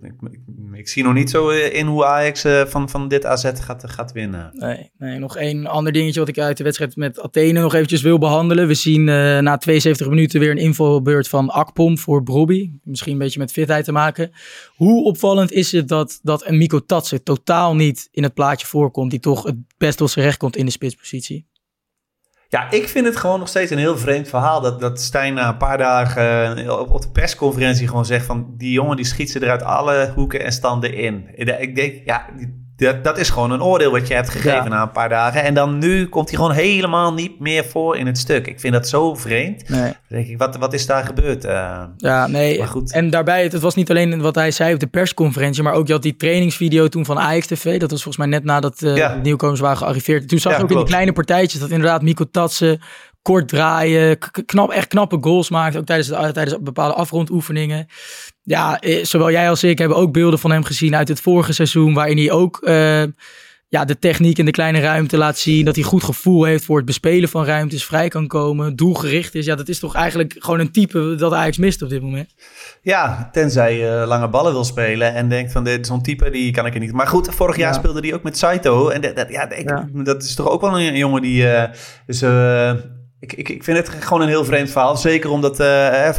ik, 0.73 0.89
zie 0.89 1.03
nog 1.03 1.15
niet 1.15 1.31
zo 1.31 1.49
in 1.49 1.87
hoe 1.87 2.05
Ajax 2.05 2.45
van, 2.67 2.89
van 2.89 3.09
dit 3.09 3.27
AZ 3.27 3.51
gaat, 3.55 3.85
gaat 3.87 4.13
winnen. 4.13 4.51
Nee, 4.53 4.91
nee, 4.99 5.19
nog 5.19 5.37
één 5.37 5.67
ander 5.67 5.93
dingetje 5.93 6.21
wat 6.21 6.29
ik 6.29 6.39
uit 6.39 6.57
de 6.57 6.65
wedstrijd 6.65 6.97
met 6.97 7.21
Athene 7.21 7.61
nog 7.61 7.75
eventjes 7.75 8.03
wil 8.03 8.19
behandelen. 8.19 8.67
We 8.67 8.75
zien 8.75 9.05
na 9.45 9.57
72 9.57 10.09
minuten 10.09 10.41
weer 10.41 10.51
een 10.51 10.57
invalbeurt 10.57 11.29
van 11.29 11.49
Akpom 11.49 11.99
voor 11.99 12.23
Brobby. 12.23 12.71
Misschien 12.83 13.13
een 13.13 13.19
beetje 13.19 13.39
met 13.39 13.53
fitheid 13.53 13.85
te 13.85 13.93
maken. 13.93 14.31
Hoe 14.69 15.05
opvallend 15.05 15.53
is 15.53 15.73
het 15.73 15.89
dat, 15.89 16.19
dat 16.23 16.47
een 16.47 16.59
Miko 16.59 16.85
Tatsen 16.85 17.23
totaal 17.23 17.75
niet 17.75 18.09
in 18.13 18.23
het 18.23 18.35
plaatje 18.35 18.67
voorkomt. 18.67 19.11
Die 19.11 19.21
toch 19.21 19.43
het 19.43 19.57
best 19.79 19.99
wel 19.99 20.09
zijn 20.09 20.25
recht 20.25 20.39
komt 20.39 20.57
in 20.57 20.65
de 20.65 20.71
spitspositie? 20.71 21.49
Ja, 22.50 22.71
ik 22.71 22.88
vind 22.88 23.07
het 23.07 23.16
gewoon 23.16 23.38
nog 23.38 23.49
steeds 23.49 23.71
een 23.71 23.78
heel 23.78 23.99
vreemd 23.99 24.28
verhaal. 24.28 24.61
Dat, 24.61 24.80
dat 24.80 25.00
Stijn 25.00 25.35
na 25.35 25.49
een 25.49 25.57
paar 25.57 25.78
dagen 25.78 26.57
eh, 26.57 26.78
op, 26.78 26.90
op 26.90 27.02
de 27.02 27.11
persconferentie 27.11 27.88
gewoon 27.88 28.04
zegt 28.04 28.26
van... 28.26 28.54
die 28.57 28.73
jongen 28.73 28.97
die 28.97 29.04
schiet 29.04 29.30
ze 29.30 29.42
eruit 29.42 29.62
alle 29.62 30.12
hoeken 30.14 30.45
en 30.45 30.52
standen 30.52 30.95
in. 30.95 31.28
Ik 31.35 31.76
denk, 31.76 32.02
ja, 32.04 32.26
dat, 32.87 33.05
dat 33.05 33.19
is 33.19 33.31
gewoon 33.31 33.51
een 33.51 33.63
oordeel 33.63 33.91
wat 33.91 34.09
je 34.09 34.15
hebt 34.15 34.31
gegeven 34.31 34.71
na 34.71 34.83
een 34.83 34.93
paar 34.93 35.09
dagen. 35.09 35.43
En 35.43 35.55
dan 35.55 35.79
nu 35.79 36.09
komt 36.09 36.29
hij 36.29 36.39
gewoon 36.39 36.55
helemaal 36.55 37.15
niet 37.15 37.41
meer 37.41 37.65
voor 37.65 37.97
in 37.97 38.07
het 38.07 38.19
stuk. 38.19 38.47
Ik 38.47 38.61
vind 38.61 38.73
dat 38.73 38.89
zo 38.89 39.15
vreemd. 39.15 39.69
Nee. 39.69 39.81
Dan 39.81 39.93
denk 40.09 40.27
ik, 40.27 40.39
wat, 40.39 40.57
wat 40.57 40.73
is 40.73 40.87
daar 40.87 41.05
gebeurd? 41.05 41.45
Uh, 41.45 41.83
ja, 41.97 42.27
nee. 42.27 42.59
Maar 42.59 42.69
goed. 42.69 42.93
En 42.93 43.11
daarbij, 43.11 43.43
het 43.43 43.61
was 43.61 43.75
niet 43.75 43.91
alleen 43.91 44.21
wat 44.21 44.35
hij 44.35 44.51
zei 44.51 44.75
op 44.75 44.81
de 44.81 44.87
persconferentie, 44.87 45.63
maar 45.63 45.73
ook 45.73 45.87
je 45.87 45.93
had 45.93 46.03
die 46.03 46.17
trainingsvideo 46.17 46.89
toen 46.89 47.05
van 47.05 47.19
Ajax 47.19 47.47
TV. 47.47 47.79
Dat 47.79 47.91
was 47.91 48.03
volgens 48.03 48.27
mij 48.27 48.27
net 48.27 48.45
nadat 48.45 48.83
uh, 48.83 48.95
de 48.95 49.21
nieuwkomers 49.23 49.61
waren 49.61 49.77
gearriveerd. 49.77 50.29
Toen 50.29 50.38
zag 50.38 50.57
je 50.57 50.62
ook 50.62 50.71
in 50.71 50.77
die 50.77 50.87
kleine 50.87 51.12
partijtjes 51.12 51.61
dat 51.61 51.71
inderdaad 51.71 52.03
Miko 52.03 52.25
Tatsen 52.31 52.81
kort 53.31 53.49
draaien, 53.49 54.19
knap, 54.47 54.71
echt 54.71 54.88
knappe 54.88 55.19
goals 55.21 55.51
maakt. 55.51 55.77
Ook 55.77 55.87
tijdens, 55.87 56.09
tijdens 56.09 56.57
bepaalde 56.61 56.95
afrondoefeningen 56.95 57.87
ja, 58.51 58.79
eh, 58.81 59.05
zowel 59.05 59.31
jij 59.31 59.49
als 59.49 59.64
ik 59.64 59.79
hebben 59.79 59.97
ook 59.97 60.12
beelden 60.12 60.38
van 60.38 60.51
hem 60.51 60.64
gezien 60.64 60.97
uit 60.97 61.09
het 61.09 61.21
vorige 61.21 61.53
seizoen, 61.53 61.95
waarin 61.95 62.16
hij 62.16 62.31
ook 62.31 62.59
uh, 62.62 63.03
ja, 63.69 63.85
de 63.85 63.99
techniek 63.99 64.38
in 64.38 64.45
de 64.45 64.51
kleine 64.51 64.81
ruimte 64.81 65.16
laat 65.16 65.38
zien. 65.38 65.64
Dat 65.64 65.75
hij 65.75 65.85
goed 65.85 66.05
gevoel 66.05 66.45
heeft 66.45 66.64
voor 66.64 66.77
het 66.77 66.87
bespelen 66.87 67.29
van 67.29 67.45
ruimtes, 67.45 67.85
vrij 67.85 68.09
kan 68.09 68.27
komen, 68.27 68.77
doelgericht 68.77 69.35
is. 69.35 69.45
Ja, 69.45 69.55
dat 69.55 69.69
is 69.69 69.79
toch 69.79 69.95
eigenlijk 69.95 70.37
gewoon 70.38 70.61
een 70.61 70.73
type 70.73 71.14
dat 71.14 71.33
Ajax 71.33 71.59
mist 71.59 71.83
op 71.83 71.88
dit 71.88 72.03
moment. 72.03 72.35
Ja, 72.83 73.29
tenzij 73.33 73.79
je 73.79 74.05
lange 74.07 74.29
ballen 74.29 74.53
wil 74.53 74.64
spelen 74.64 75.14
en 75.14 75.29
denkt 75.29 75.53
van 75.53 75.64
dit 75.64 75.87
zo'n 75.87 76.03
type, 76.03 76.31
die 76.31 76.53
kan 76.53 76.66
ik 76.66 76.75
er 76.75 76.81
niet. 76.81 76.93
Maar 76.93 77.07
goed, 77.07 77.35
vorig 77.35 77.57
jaar 77.57 77.75
speelde 77.75 78.01
hij 78.01 78.14
ook 78.14 78.23
met 78.23 78.38
Saito. 78.38 78.88
En 78.88 79.01
dat, 79.01 79.27
ja, 79.29 79.49
dat 79.93 80.23
is 80.23 80.35
toch 80.35 80.49
ook 80.49 80.61
wel 80.61 80.81
een, 80.81 80.97
jongen 80.97 81.23
die... 81.23 81.43
Uh, 81.43 81.64
dus, 82.07 82.23
ik, 83.20 83.33
ik, 83.33 83.48
ik 83.48 83.64
vind 83.64 83.76
het 83.76 83.88
gewoon 83.88 84.22
een 84.22 84.28
heel 84.28 84.44
vreemd 84.44 84.70
verhaal. 84.70 84.96
Zeker 84.96 85.30
omdat 85.30 85.61
uh, 85.61 86.11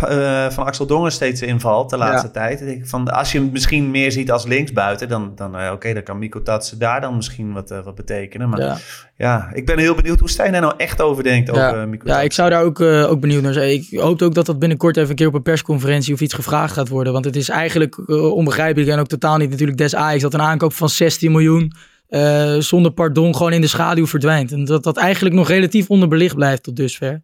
Van 0.49 0.65
Axel 0.65 0.85
Dongen 0.85 1.11
steeds 1.11 1.41
invalt 1.41 1.89
de 1.89 1.97
laatste 1.97 2.31
tijd. 2.31 2.61
Ik, 2.61 2.87
van, 2.87 3.07
als 3.07 3.31
je 3.31 3.37
hem 3.37 3.49
misschien 3.51 3.91
meer 3.91 4.11
ziet 4.11 4.31
als 4.31 4.45
linksbuiten, 4.45 5.09
dan, 5.09 5.31
dan 5.35 5.59
uh, 5.59 5.71
oké, 5.73 5.93
dan 5.93 6.03
kan 6.03 6.19
Miko 6.19 6.41
Tatsen 6.41 6.79
daar 6.79 7.01
dan 7.01 7.15
misschien 7.15 7.53
wat, 7.53 7.69
wat 7.83 7.95
betekenen. 7.95 8.49
Maar 8.49 8.59
ja. 8.59 8.77
ja. 9.17 9.49
ik 9.53 9.65
ben 9.65 9.79
heel 9.79 9.95
benieuwd 9.95 10.19
hoe 10.19 10.29
Stijn 10.29 10.53
er 10.53 10.61
nou 10.61 10.73
echt 10.77 11.01
over 11.01 11.23
denkt. 11.23 11.55
Ja, 11.55 11.69
over 11.69 11.97
ja 12.03 12.21
ik 12.21 12.33
zou 12.33 12.49
daar 12.49 12.63
ook, 12.63 12.81
ook 12.81 13.19
benieuwd 13.19 13.43
naar 13.43 13.53
zijn. 13.53 13.69
Ik 13.69 13.99
hoop 13.99 14.21
ook 14.21 14.33
dat 14.33 14.45
dat 14.45 14.59
binnenkort 14.59 14.97
even 14.97 15.09
een 15.09 15.15
keer 15.15 15.27
op 15.27 15.33
een 15.33 15.41
persconferentie 15.41 16.13
of 16.13 16.21
iets 16.21 16.33
gevraagd 16.33 16.73
gaat 16.73 16.89
worden. 16.89 17.13
Want 17.13 17.25
het 17.25 17.35
is 17.35 17.49
eigenlijk 17.49 18.09
onbegrijpelijk 18.09 18.91
en 18.91 18.99
ook 18.99 19.07
totaal 19.07 19.37
niet 19.37 19.49
natuurlijk 19.49 19.77
des 19.77 19.95
Ajax 19.95 20.21
dat 20.21 20.33
een 20.33 20.41
aankoop 20.41 20.73
van 20.73 20.89
16 20.89 21.31
miljoen 21.31 21.73
uh, 22.12 22.56
zonder 22.60 22.91
pardon 22.91 23.36
gewoon 23.36 23.54
in 23.54 23.62
de 23.62 23.67
schaduw 23.67 24.08
verdwijnt. 24.08 24.52
En 24.52 24.65
dat 24.65 24.84
dat 24.84 24.97
eigenlijk 24.97 25.36
nog 25.36 25.47
relatief 25.47 25.89
onderbelicht 25.89 26.36
blijft 26.36 26.63
tot 26.63 26.76
dusver. 26.76 27.21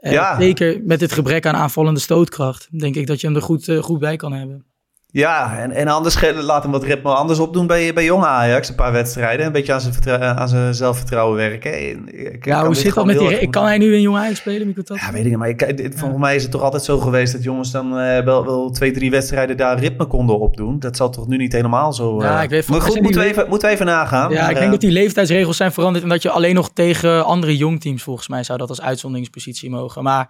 Uh, 0.00 0.12
ja. 0.12 0.40
Zeker 0.40 0.80
met 0.84 1.00
het 1.00 1.12
gebrek 1.12 1.46
aan 1.46 1.54
aanvallende 1.54 2.00
stootkracht. 2.00 2.68
Denk 2.78 2.94
ik 2.94 3.06
dat 3.06 3.20
je 3.20 3.26
hem 3.26 3.36
er 3.36 3.42
goed, 3.42 3.68
uh, 3.68 3.82
goed 3.82 3.98
bij 3.98 4.16
kan 4.16 4.32
hebben. 4.32 4.64
Ja, 5.12 5.58
en, 5.58 5.70
en 5.70 5.88
anders 5.88 6.20
laat 6.34 6.62
hem 6.62 6.72
wat 6.72 6.84
ritme 6.84 7.14
anders 7.14 7.38
opdoen 7.38 7.66
bij, 7.66 7.92
bij 7.92 8.04
jonge 8.04 8.26
Ajax. 8.26 8.68
Een 8.68 8.74
paar 8.74 8.92
wedstrijden. 8.92 9.46
Een 9.46 9.52
beetje 9.52 9.72
aan 9.72 9.80
zijn, 9.80 10.22
aan 10.22 10.48
zijn 10.48 10.74
zelfvertrouwen 10.74 11.36
werken. 11.36 12.08
Ik, 12.32 12.44
ja, 12.44 12.64
hoe 12.64 12.74
zit 12.74 12.94
dat 12.94 13.06
met 13.06 13.18
die... 13.18 13.50
Kan 13.50 13.64
hij 13.64 13.78
nu 13.78 13.94
in 13.94 14.00
jonge 14.00 14.18
Ajax 14.18 14.38
spelen, 14.38 14.74
Ja, 14.84 15.12
weet 15.12 15.24
ik 15.24 15.28
niet. 15.28 15.36
Maar 15.36 15.48
ik, 15.48 15.92
volgens 15.96 16.20
mij 16.20 16.34
is 16.34 16.42
het 16.42 16.50
toch 16.50 16.62
altijd 16.62 16.84
zo 16.84 16.98
geweest... 16.98 17.32
dat 17.32 17.42
jongens 17.42 17.70
dan 17.70 17.98
uh, 17.98 18.18
wel, 18.18 18.44
wel 18.44 18.70
twee, 18.70 18.90
drie 18.90 19.10
wedstrijden 19.10 19.56
daar 19.56 19.78
ritme 19.78 20.06
konden 20.06 20.38
opdoen. 20.38 20.78
Dat 20.78 20.96
zal 20.96 21.10
toch 21.10 21.26
nu 21.26 21.36
niet 21.36 21.52
helemaal 21.52 21.92
zo... 21.92 22.18
Uh... 22.18 22.24
Ja, 22.24 22.42
ik 22.42 22.50
weet, 22.50 22.68
maar 22.68 22.80
goed, 22.80 23.00
moeten 23.00 23.20
we, 23.20 23.26
even, 23.26 23.48
moeten 23.48 23.68
we 23.68 23.74
even 23.74 23.86
nagaan. 23.86 24.30
Ja, 24.30 24.48
ik 24.48 24.56
denk 24.56 24.70
dat 24.70 24.80
die 24.80 24.90
leeftijdsregels 24.90 25.56
zijn 25.56 25.72
veranderd... 25.72 26.04
en 26.04 26.10
dat 26.10 26.22
je 26.22 26.30
alleen 26.30 26.54
nog 26.54 26.70
tegen 26.72 27.24
andere 27.24 27.56
jongteams... 27.56 28.02
volgens 28.02 28.28
mij 28.28 28.44
zou 28.44 28.58
dat 28.58 28.68
als 28.68 28.80
uitzonderingspositie 28.80 29.70
mogen. 29.70 30.02
Maar 30.02 30.28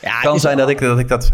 ja... 0.00 0.10
Het 0.10 0.20
kan 0.20 0.40
zijn 0.40 0.56
dat 0.56 0.68
ik 0.68 0.80
dat... 0.80 0.98
Ik 0.98 1.08
dat 1.08 1.30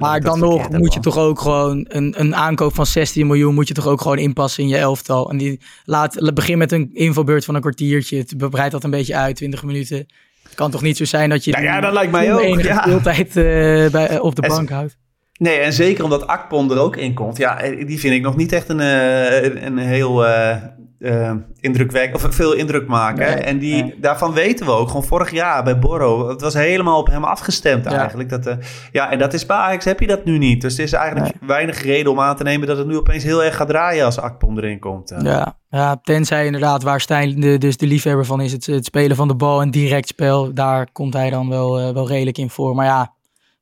maar 0.00 0.20
dan 0.20 0.38
nog 0.38 0.70
moet 0.70 0.94
je 0.94 1.00
toch 1.00 1.18
ook 1.18 1.40
gewoon 1.40 1.84
een, 1.88 2.14
een 2.18 2.34
aankoop 2.36 2.74
van 2.74 2.86
16 2.86 3.26
miljoen 3.26 3.54
moet 3.54 3.68
je 3.68 3.74
toch 3.74 3.86
ook 3.86 4.00
gewoon 4.00 4.18
inpassen 4.18 4.62
in 4.62 4.68
je 4.68 4.76
elftal. 4.76 5.30
En 5.30 5.36
die 5.36 5.60
laat, 5.84 6.34
begin 6.34 6.58
met 6.58 6.72
een 6.72 6.90
invalbeurt 6.92 7.44
van 7.44 7.54
een 7.54 7.60
kwartiertje. 7.60 8.16
Het 8.16 8.50
breidt 8.50 8.72
dat 8.72 8.84
een 8.84 8.90
beetje 8.90 9.16
uit, 9.16 9.36
20 9.36 9.62
minuten. 9.62 10.06
Het 10.42 10.54
kan 10.54 10.70
toch 10.70 10.82
niet 10.82 10.96
zo 10.96 11.04
zijn 11.04 11.30
dat 11.30 11.44
je 11.44 11.50
nou 11.50 11.64
ja, 11.64 11.80
dat 11.80 11.92
lijkt 11.92 12.12
mij 12.12 12.34
ook. 12.34 12.60
Ja. 12.60 13.00
tijd 13.00 13.36
uh, 13.36 13.90
bij, 13.90 14.18
op 14.18 14.34
de 14.34 14.42
bank 14.42 14.70
houdt. 14.70 14.96
Nee, 15.38 15.58
en 15.58 15.72
zeker 15.72 16.04
omdat 16.04 16.26
Akpon 16.26 16.70
er 16.70 16.78
ook 16.78 16.96
in 16.96 17.14
komt. 17.14 17.36
Ja, 17.36 17.56
die 17.62 17.98
vind 17.98 18.14
ik 18.14 18.22
nog 18.22 18.36
niet 18.36 18.52
echt 18.52 18.68
een, 18.68 18.80
uh, 18.80 19.64
een 19.64 19.78
heel 19.78 20.24
uh, 20.24 20.56
uh, 20.98 21.32
indrukwekkend, 21.60 22.24
of 22.24 22.34
veel 22.34 22.52
indruk 22.52 22.86
maken. 22.86 23.44
en 23.44 23.58
die, 23.58 23.94
daarvan 24.00 24.32
weten 24.32 24.66
we 24.66 24.72
ook, 24.72 24.86
gewoon 24.86 25.04
vorig 25.04 25.30
jaar 25.30 25.64
bij 25.64 25.78
Borro, 25.78 26.28
het 26.28 26.40
was 26.40 26.54
helemaal 26.54 26.98
op 26.98 27.06
hem 27.06 27.24
afgestemd 27.24 27.86
eigenlijk. 27.86 28.28
Dat, 28.28 28.46
uh, 28.46 28.54
ja, 28.92 29.10
en 29.10 29.18
dat 29.18 29.34
is 29.34 29.46
bij 29.46 29.56
Ajax 29.56 29.84
heb 29.84 30.00
je 30.00 30.06
dat 30.06 30.24
nu 30.24 30.38
niet. 30.38 30.60
Dus 30.60 30.76
het 30.76 30.86
is 30.86 30.92
eigenlijk 30.92 31.34
weinig 31.40 31.82
reden 31.82 32.12
om 32.12 32.20
aan 32.20 32.36
te 32.36 32.42
nemen 32.42 32.66
dat 32.66 32.78
het 32.78 32.86
nu 32.86 32.96
opeens 32.96 33.24
heel 33.24 33.44
erg 33.44 33.56
gaat 33.56 33.68
draaien 33.68 34.04
als 34.04 34.18
Akpom 34.18 34.58
erin 34.58 34.78
komt. 34.78 35.14
Ja. 35.22 35.58
ja, 35.68 35.96
tenzij 36.02 36.46
inderdaad 36.46 36.82
waar 36.82 37.00
Stijn 37.00 37.40
de, 37.40 37.58
dus 37.58 37.76
de 37.76 37.86
liefhebber 37.86 38.24
van 38.24 38.40
is, 38.40 38.52
het, 38.52 38.66
het 38.66 38.84
spelen 38.84 39.16
van 39.16 39.28
de 39.28 39.36
bal 39.36 39.60
en 39.60 39.70
direct 39.70 40.08
spel, 40.08 40.54
daar 40.54 40.92
komt 40.92 41.14
hij 41.14 41.30
dan 41.30 41.48
wel, 41.48 41.94
wel 41.94 42.08
redelijk 42.08 42.38
in 42.38 42.50
voor. 42.50 42.74
Maar 42.74 42.86
ja, 42.86 43.15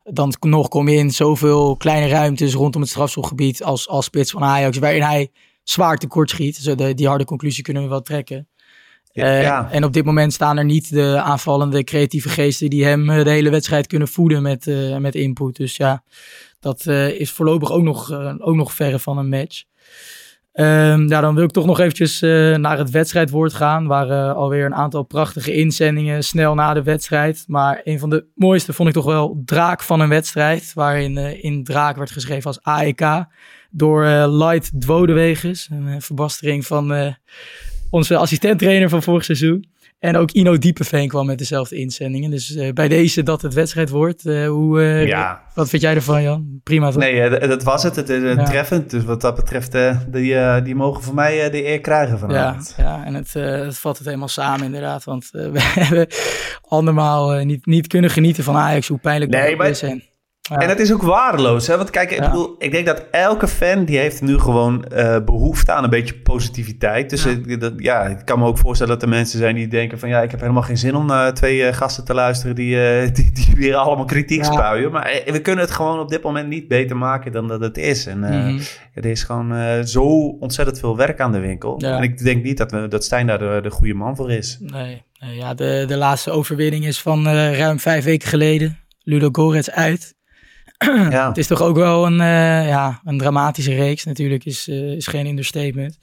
dan 0.05 0.35
nog 0.41 0.69
kom 0.69 0.89
je 0.89 0.97
in 0.97 1.11
zoveel 1.11 1.77
kleine 1.77 2.09
ruimtes 2.09 2.55
rondom 2.55 2.81
het 2.81 2.91
strafschopgebied 2.91 3.63
als, 3.63 3.89
als 3.89 4.05
spits 4.05 4.31
van 4.31 4.43
Ajax, 4.43 4.79
waarin 4.79 5.03
hij 5.03 5.31
zwaar 5.63 5.97
tekort 5.97 6.31
schiet. 6.31 6.65
Dus 6.65 6.77
de, 6.77 6.95
die 6.95 7.09
harde 7.09 7.25
conclusie 7.25 7.63
kunnen 7.63 7.83
we 7.83 7.89
wel 7.89 8.03
trekken. 8.03 8.49
Ja, 9.13 9.71
En 9.71 9.85
op 9.85 9.93
dit 9.93 10.05
moment 10.05 10.33
staan 10.33 10.59
er 10.59 10.65
niet 10.65 10.91
de 10.91 11.21
aanvallende 11.21 11.85
creatieve 11.85 12.29
geesten 12.29 12.71
die 12.71 12.85
hem 12.85 13.07
de 13.07 13.31
hele 13.31 13.51
wedstrijd 13.51 13.87
kunnen 13.87 14.09
voeden 14.09 14.43
met, 14.43 14.67
met 14.99 15.15
input. 15.15 15.57
Dus 15.57 15.77
ja, 15.77 16.03
dat 16.61 16.87
is 16.87 17.31
voorlopig 17.31 17.73
ook 17.73 17.83
nog, 17.83 18.13
ook 18.41 18.55
nog 18.55 18.73
verre 18.73 18.99
van 18.99 19.19
een 19.19 19.29
match. 19.29 19.65
Um, 20.57 21.09
ja, 21.09 21.21
dan 21.21 21.35
wil 21.35 21.45
ik 21.45 21.51
toch 21.51 21.67
nog 21.67 21.81
eventjes 21.81 22.23
uh, 22.23 22.57
naar 22.57 22.79
het 22.79 22.91
wedstrijdwoord 22.91 23.55
gaan. 23.55 23.87
Waar 23.87 24.09
uh, 24.09 24.35
alweer 24.35 24.65
een 24.65 24.75
aantal 24.75 25.03
prachtige 25.03 25.55
inzendingen 25.55 26.25
snel 26.25 26.55
na 26.55 26.75
de 26.75 26.83
wedstrijd. 26.83 27.45
Maar 27.47 27.81
een 27.85 27.99
van 27.99 28.11
de 28.11 28.27
mooiste 28.35 28.73
vond 28.73 28.89
ik 28.89 28.95
toch 28.95 29.05
wel 29.05 29.43
Draak 29.45 29.83
van 29.83 30.01
een 30.01 30.09
wedstrijd. 30.09 30.73
Waarin 30.75 31.17
uh, 31.17 31.45
in 31.45 31.65
Draak 31.65 31.97
werd 31.97 32.11
geschreven 32.11 32.47
als 32.47 32.63
AEK. 32.63 33.27
Door 33.71 34.05
Light 34.29 34.81
Dwodewegens. 34.81 35.69
Een 35.71 36.03
verbastering 36.03 36.67
van 36.67 37.15
onze 37.91 38.17
assistenttrainer 38.17 38.89
van 38.89 39.03
vorig 39.03 39.25
seizoen. 39.25 39.67
En 40.05 40.17
ook 40.17 40.31
Ino 40.31 40.59
Diepeveen 40.59 41.09
kwam 41.09 41.27
met 41.27 41.39
dezelfde 41.39 41.77
inzendingen. 41.77 42.31
Dus 42.31 42.51
uh, 42.51 42.73
bij 42.73 42.89
deze 42.89 43.23
dat 43.23 43.43
het 43.43 43.55
wedstrijd 43.55 43.91
wordt. 43.91 44.27
Uh, 44.27 44.49
hoe, 44.49 44.81
uh, 44.81 45.07
ja. 45.07 45.43
Wat 45.55 45.69
vind 45.69 45.83
jij 45.83 45.95
ervan, 45.95 46.23
Jan? 46.23 46.61
Prima 46.63 46.91
toch? 46.91 47.01
Nee, 47.01 47.31
dat 47.31 47.63
was 47.63 47.83
het. 47.83 47.97
Het 47.97 48.09
is 48.09 48.23
ja. 48.23 48.45
treffend. 48.45 48.91
Dus 48.91 49.05
wat 49.05 49.21
dat 49.21 49.35
betreft, 49.35 49.73
die, 50.13 50.63
die 50.63 50.75
mogen 50.75 51.03
van 51.03 51.15
mij 51.15 51.51
de 51.51 51.67
eer 51.67 51.81
krijgen 51.81 52.19
vanavond. 52.19 52.75
Ja, 52.77 52.85
ja 52.85 53.05
en 53.05 53.15
het, 53.15 53.33
het 53.33 53.79
vat 53.79 53.99
het 53.99 54.07
helemaal 54.07 54.29
samen 54.29 54.65
inderdaad. 54.65 55.05
Want 55.05 55.29
we 55.55 55.61
hebben 55.61 56.07
andermaal 56.61 57.45
niet, 57.45 57.67
niet 57.67 57.87
kunnen 57.87 58.11
genieten 58.11 58.45
van 58.45 58.57
Ajax. 58.57 58.89
Hoe 58.89 58.99
pijnlijk 58.99 59.31
nee, 59.31 59.57
dat 59.57 59.67
is. 59.67 59.83
En 59.83 60.03
en 60.51 60.69
het 60.69 60.81
is 60.81 60.93
ook 60.93 61.03
waardeloos. 61.03 61.67
Hè? 61.67 61.77
Want 61.77 61.91
kijk, 61.91 62.11
ik, 62.11 62.21
bedoel, 62.21 62.55
ik 62.59 62.71
denk 62.71 62.87
dat 62.87 63.05
elke 63.11 63.49
fan 63.49 63.85
die 63.85 63.99
heeft 63.99 64.23
nu 64.23 64.39
gewoon 64.39 64.85
uh, 64.93 65.17
behoefte 65.25 65.73
aan 65.73 65.85
een 65.85 65.91
beetje 65.91 66.15
positiviteit. 66.15 67.11
Dus 67.11 67.25
ja. 67.25 67.57
dat, 67.57 67.73
ja, 67.77 68.03
ik 68.03 68.25
kan 68.25 68.39
me 68.39 68.47
ook 68.47 68.59
voorstellen 68.59 68.93
dat 68.93 69.03
er 69.03 69.09
mensen 69.09 69.39
zijn 69.39 69.55
die 69.55 69.69
denken 69.69 69.99
van... 69.99 70.09
ja, 70.09 70.23
ik 70.23 70.31
heb 70.31 70.41
helemaal 70.41 70.63
geen 70.63 70.79
zin 70.79 70.95
om 70.95 71.07
naar 71.07 71.35
twee 71.35 71.59
uh, 71.59 71.73
gasten 71.73 72.05
te 72.05 72.15
luisteren 72.15 72.55
die, 72.55 72.77
uh, 72.77 73.09
die, 73.15 73.33
die, 73.33 73.55
weer 73.55 73.75
allemaal 73.75 74.05
kritiek 74.05 74.45
spuien. 74.45 74.91
Maar 74.91 75.23
we 75.25 75.41
kunnen 75.41 75.65
het 75.65 75.75
gewoon 75.75 75.99
op 75.99 76.09
dit 76.09 76.23
moment 76.23 76.49
niet 76.49 76.69
beter 76.69 76.97
maken 76.97 77.33
dan 77.33 77.49
dat 77.49 77.61
het 77.61 77.79
is. 77.79 78.07
En 78.07 78.19
mm 78.19 78.61
er 78.95 79.05
is 79.05 79.23
gewoon 79.23 79.87
zo 79.87 80.03
ontzettend 80.41 80.79
veel 80.79 80.97
werk 80.97 81.21
aan 81.21 81.33
de 81.33 81.39
winkel. 81.39 81.79
En 81.79 82.03
ik 82.03 82.19
denk 82.19 82.45
niet 82.45 82.57
dat, 82.57 82.71
we, 82.71 82.89
dat 82.89 83.05
Stijn 83.05 83.27
daar 83.27 83.39
de, 83.39 83.59
de 83.63 83.71
goede 83.71 83.95
man 83.95 84.17
voor 84.17 84.31
is. 84.31 84.59
Nee, 84.61 85.03
ja, 85.19 85.55
de, 85.55 85.85
de 85.89 85.97
laatste 85.97 86.31
overwinning 86.31 86.87
is 86.87 87.01
van 87.01 87.29
ruim 87.29 87.79
vijf 87.79 88.05
weken 88.05 88.29
geleden. 88.29 88.79
Ludo 89.03 89.29
Gorets 89.33 89.71
uit. 89.71 90.15
Ja. 91.11 91.29
het 91.29 91.39
is 91.39 91.47
toch 91.47 91.63
ook 91.63 91.77
wel 91.77 92.07
een, 92.07 92.21
uh, 92.21 92.69
ja, 92.69 93.01
een 93.05 93.19
dramatische 93.19 93.75
reeks 93.75 94.05
natuurlijk, 94.05 94.45
is, 94.45 94.69
uh, 94.69 94.93
is 94.93 95.07
geen 95.07 95.27
understatement. 95.27 95.99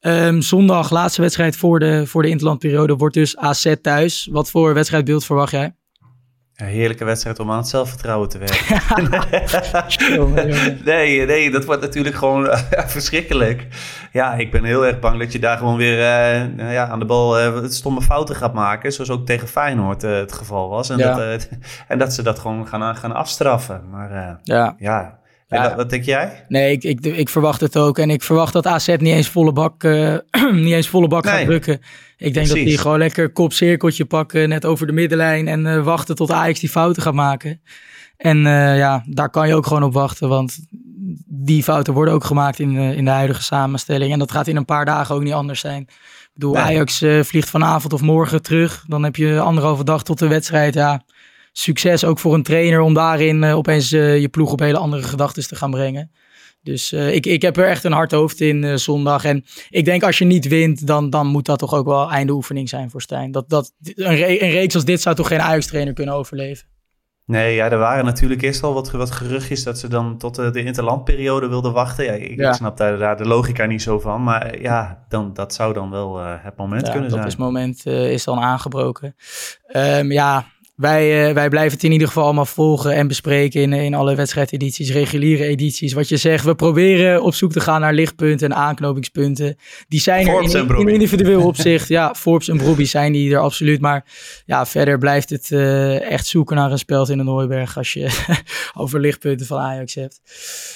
Um, 0.00 0.42
zondag, 0.42 0.90
laatste 0.90 1.20
wedstrijd 1.20 1.56
voor 1.56 1.78
de, 1.78 2.06
voor 2.06 2.22
de 2.22 2.28
interlandperiode, 2.28 2.96
wordt 2.96 3.14
dus 3.14 3.36
AZ 3.36 3.74
thuis. 3.82 4.28
Wat 4.30 4.50
voor 4.50 4.74
wedstrijdbeeld 4.74 5.24
verwacht 5.24 5.50
jij? 5.50 5.74
Een 6.56 6.66
heerlijke 6.66 7.04
wedstrijd 7.04 7.38
om 7.38 7.50
aan 7.50 7.56
het 7.56 7.68
zelfvertrouwen 7.68 8.28
te 8.28 8.38
werken. 8.38 8.82
nee, 10.84 11.26
nee, 11.26 11.50
dat 11.50 11.64
wordt 11.64 11.82
natuurlijk 11.82 12.16
gewoon 12.16 12.46
uh, 12.46 12.58
verschrikkelijk. 12.86 13.66
Ja, 14.16 14.34
ik 14.34 14.50
ben 14.50 14.64
heel 14.64 14.86
erg 14.86 14.98
bang 14.98 15.18
dat 15.18 15.32
je 15.32 15.38
daar 15.38 15.58
gewoon 15.58 15.76
weer 15.76 15.98
uh, 15.98 16.72
ja, 16.72 16.88
aan 16.88 16.98
de 16.98 17.04
bal 17.04 17.40
uh, 17.40 17.64
stomme 17.68 18.02
fouten 18.02 18.36
gaat 18.36 18.52
maken. 18.52 18.92
Zoals 18.92 19.10
ook 19.10 19.26
tegen 19.26 19.48
Feyenoord 19.48 20.02
het 20.02 20.32
geval 20.32 20.68
was. 20.68 20.90
En, 20.90 20.98
dat, 20.98 21.48
en 21.88 21.98
dat 21.98 22.12
ze 22.12 22.22
dat 22.22 22.38
gewoon 22.38 22.66
gaan, 22.66 22.96
gaan 22.96 23.14
afstraffen. 23.14 23.82
Maar 23.90 24.38
ja. 24.44 24.74
ja. 24.78 25.18
Ja. 25.48 25.76
wat 25.76 25.90
denk 25.90 26.04
jij? 26.04 26.44
Nee, 26.48 26.72
ik, 26.72 26.82
ik, 26.82 27.06
ik 27.06 27.28
verwacht 27.28 27.60
het 27.60 27.76
ook. 27.78 27.98
En 27.98 28.10
ik 28.10 28.22
verwacht 28.22 28.52
dat 28.52 28.66
AZ 28.66 28.86
niet 28.86 29.00
eens 29.00 29.28
volle 29.28 29.52
bak, 29.52 29.82
niet 30.52 30.72
eens 30.72 30.88
volle 30.88 31.08
bak 31.08 31.26
gaat 31.26 31.44
drukken. 31.44 31.80
Ik 32.16 32.34
denk 32.34 32.46
dat 32.46 32.56
die 32.56 32.78
gewoon 32.78 32.98
lekker 32.98 33.32
kopcirkeltje 33.32 34.04
pakken, 34.04 34.48
net 34.48 34.64
over 34.64 34.86
de 34.86 34.92
middenlijn 34.92 35.48
en 35.48 35.84
wachten 35.84 36.14
tot 36.14 36.30
Ajax 36.30 36.60
die 36.60 36.68
fouten 36.68 37.02
gaat 37.02 37.14
maken. 37.14 37.60
En 38.16 38.38
ja, 38.76 39.04
daar 39.06 39.30
kan 39.30 39.48
je 39.48 39.54
ook 39.54 39.66
gewoon 39.66 39.82
op 39.82 39.92
wachten, 39.92 40.28
want 40.28 40.58
die 41.26 41.62
fouten 41.62 41.94
worden 41.94 42.14
ook 42.14 42.24
gemaakt 42.24 42.58
in, 42.58 42.74
uh, 42.74 42.96
in 42.96 43.04
de 43.04 43.10
huidige 43.10 43.42
samenstelling. 43.42 44.12
En 44.12 44.18
dat 44.18 44.32
gaat 44.32 44.46
in 44.46 44.56
een 44.56 44.64
paar 44.64 44.84
dagen 44.84 45.14
ook 45.14 45.22
niet 45.22 45.32
anders 45.32 45.60
zijn. 45.60 45.82
Ik 45.82 46.30
bedoel, 46.42 46.56
Ajax 46.56 47.04
vliegt 47.20 47.50
vanavond 47.50 47.92
of 47.92 48.00
morgen 48.00 48.42
terug. 48.42 48.84
Dan 48.86 49.02
heb 49.02 49.16
je 49.16 49.40
anderhalve 49.40 49.84
dag 49.84 50.02
tot 50.02 50.18
de 50.18 50.28
wedstrijd. 50.28 50.74
Ja, 50.74 51.02
succes 51.52 52.04
ook 52.04 52.18
voor 52.18 52.34
een 52.34 52.42
trainer 52.42 52.80
om 52.80 52.94
daarin 52.94 53.44
opeens 53.44 53.88
je 53.88 54.28
ploeg 54.30 54.52
op 54.52 54.60
hele 54.60 54.78
andere 54.78 55.02
gedachten 55.02 55.48
te 55.48 55.56
gaan 55.56 55.70
brengen. 55.70 56.10
Dus 56.66 56.92
uh, 56.92 57.14
ik, 57.14 57.26
ik 57.26 57.42
heb 57.42 57.56
er 57.56 57.66
echt 57.66 57.84
een 57.84 57.92
hard 57.92 58.12
hoofd 58.12 58.40
in 58.40 58.62
uh, 58.62 58.74
zondag. 58.74 59.24
En 59.24 59.44
ik 59.70 59.84
denk 59.84 60.02
als 60.02 60.18
je 60.18 60.24
niet 60.24 60.48
wint, 60.48 60.86
dan, 60.86 61.10
dan 61.10 61.26
moet 61.26 61.44
dat 61.44 61.58
toch 61.58 61.74
ook 61.74 61.86
wel 61.86 62.10
einde 62.10 62.32
oefening 62.32 62.68
zijn 62.68 62.90
voor 62.90 63.02
Stijn. 63.02 63.30
Dat, 63.30 63.48
dat, 63.48 63.72
een, 63.82 64.16
re 64.16 64.42
een 64.42 64.50
reeks 64.50 64.74
als 64.74 64.84
dit 64.84 65.00
zou 65.00 65.16
toch 65.16 65.28
geen 65.28 65.40
Ajax-trainer 65.40 65.94
kunnen 65.94 66.14
overleven? 66.14 66.66
Nee, 67.26 67.54
ja, 67.54 67.70
er 67.70 67.78
waren 67.78 68.04
natuurlijk 68.04 68.42
eerst 68.42 68.62
al 68.62 68.74
wat, 68.74 68.90
wat 68.90 69.10
geruchtjes 69.10 69.62
dat 69.62 69.78
ze 69.78 69.88
dan 69.88 70.18
tot 70.18 70.34
de, 70.34 70.50
de 70.50 70.64
interlandperiode 70.64 71.48
wilden 71.48 71.72
wachten. 71.72 72.04
Ja, 72.04 72.12
ik, 72.12 72.36
ja. 72.36 72.52
snap 72.52 72.76
daar, 72.76 72.98
daar, 72.98 73.16
de 73.16 73.26
logica 73.26 73.64
niet 73.64 73.82
zo 73.82 74.00
van. 74.00 74.22
Maar 74.22 74.60
ja, 74.60 75.04
dan, 75.08 75.32
dat 75.32 75.54
zou 75.54 75.72
dan 75.72 75.90
wel 75.90 76.20
uh, 76.20 76.34
het 76.38 76.56
moment 76.56 76.86
ja, 76.86 76.92
kunnen 76.92 77.10
zijn. 77.10 77.22
Dat 77.22 77.32
is 77.32 77.38
moment 77.38 77.86
is 77.86 78.24
dan 78.24 78.38
aangebroken. 78.38 79.16
Um, 79.72 80.12
ja, 80.12 80.44
wij, 80.76 81.28
uh, 81.28 81.34
wij 81.34 81.48
blijven 81.48 81.72
het 81.72 81.84
in 81.84 81.92
ieder 81.92 82.06
geval 82.06 82.24
allemaal 82.24 82.46
volgen 82.46 82.94
en 82.94 83.08
bespreken 83.08 83.60
in, 83.60 83.72
in 83.72 83.94
alle 83.94 84.14
wedstrijdedities, 84.14 84.92
reguliere 84.92 85.44
edities. 85.44 85.92
Wat 85.92 86.08
je 86.08 86.16
zegt, 86.16 86.44
we 86.44 86.54
proberen 86.54 87.22
op 87.22 87.34
zoek 87.34 87.52
te 87.52 87.60
gaan 87.60 87.80
naar 87.80 87.92
lichtpunten 87.92 88.50
en 88.50 88.56
aanknopingspunten. 88.56 89.56
Die 89.88 90.00
zijn 90.00 90.28
er 90.28 90.42
in, 90.42 90.78
in, 90.78 90.88
individueel 90.88 91.46
opzicht. 91.52 91.88
ja, 91.88 92.14
Forbes 92.14 92.48
en 92.48 92.56
Brobbey 92.56 92.84
zijn 92.84 93.12
die 93.12 93.32
er 93.32 93.38
absoluut. 93.38 93.80
Maar 93.80 94.04
ja, 94.46 94.66
verder 94.66 94.98
blijft 94.98 95.30
het 95.30 95.50
uh, 95.50 96.10
echt 96.10 96.26
zoeken 96.26 96.56
naar 96.56 96.70
een 96.70 96.78
speld 96.78 97.08
in 97.08 97.18
de 97.18 97.24
Hooiberg 97.24 97.76
als 97.76 97.92
je 97.92 98.34
over 98.74 99.00
lichtpunten 99.00 99.46
van 99.46 99.58
Ajax 99.58 99.94
hebt. 99.94 100.20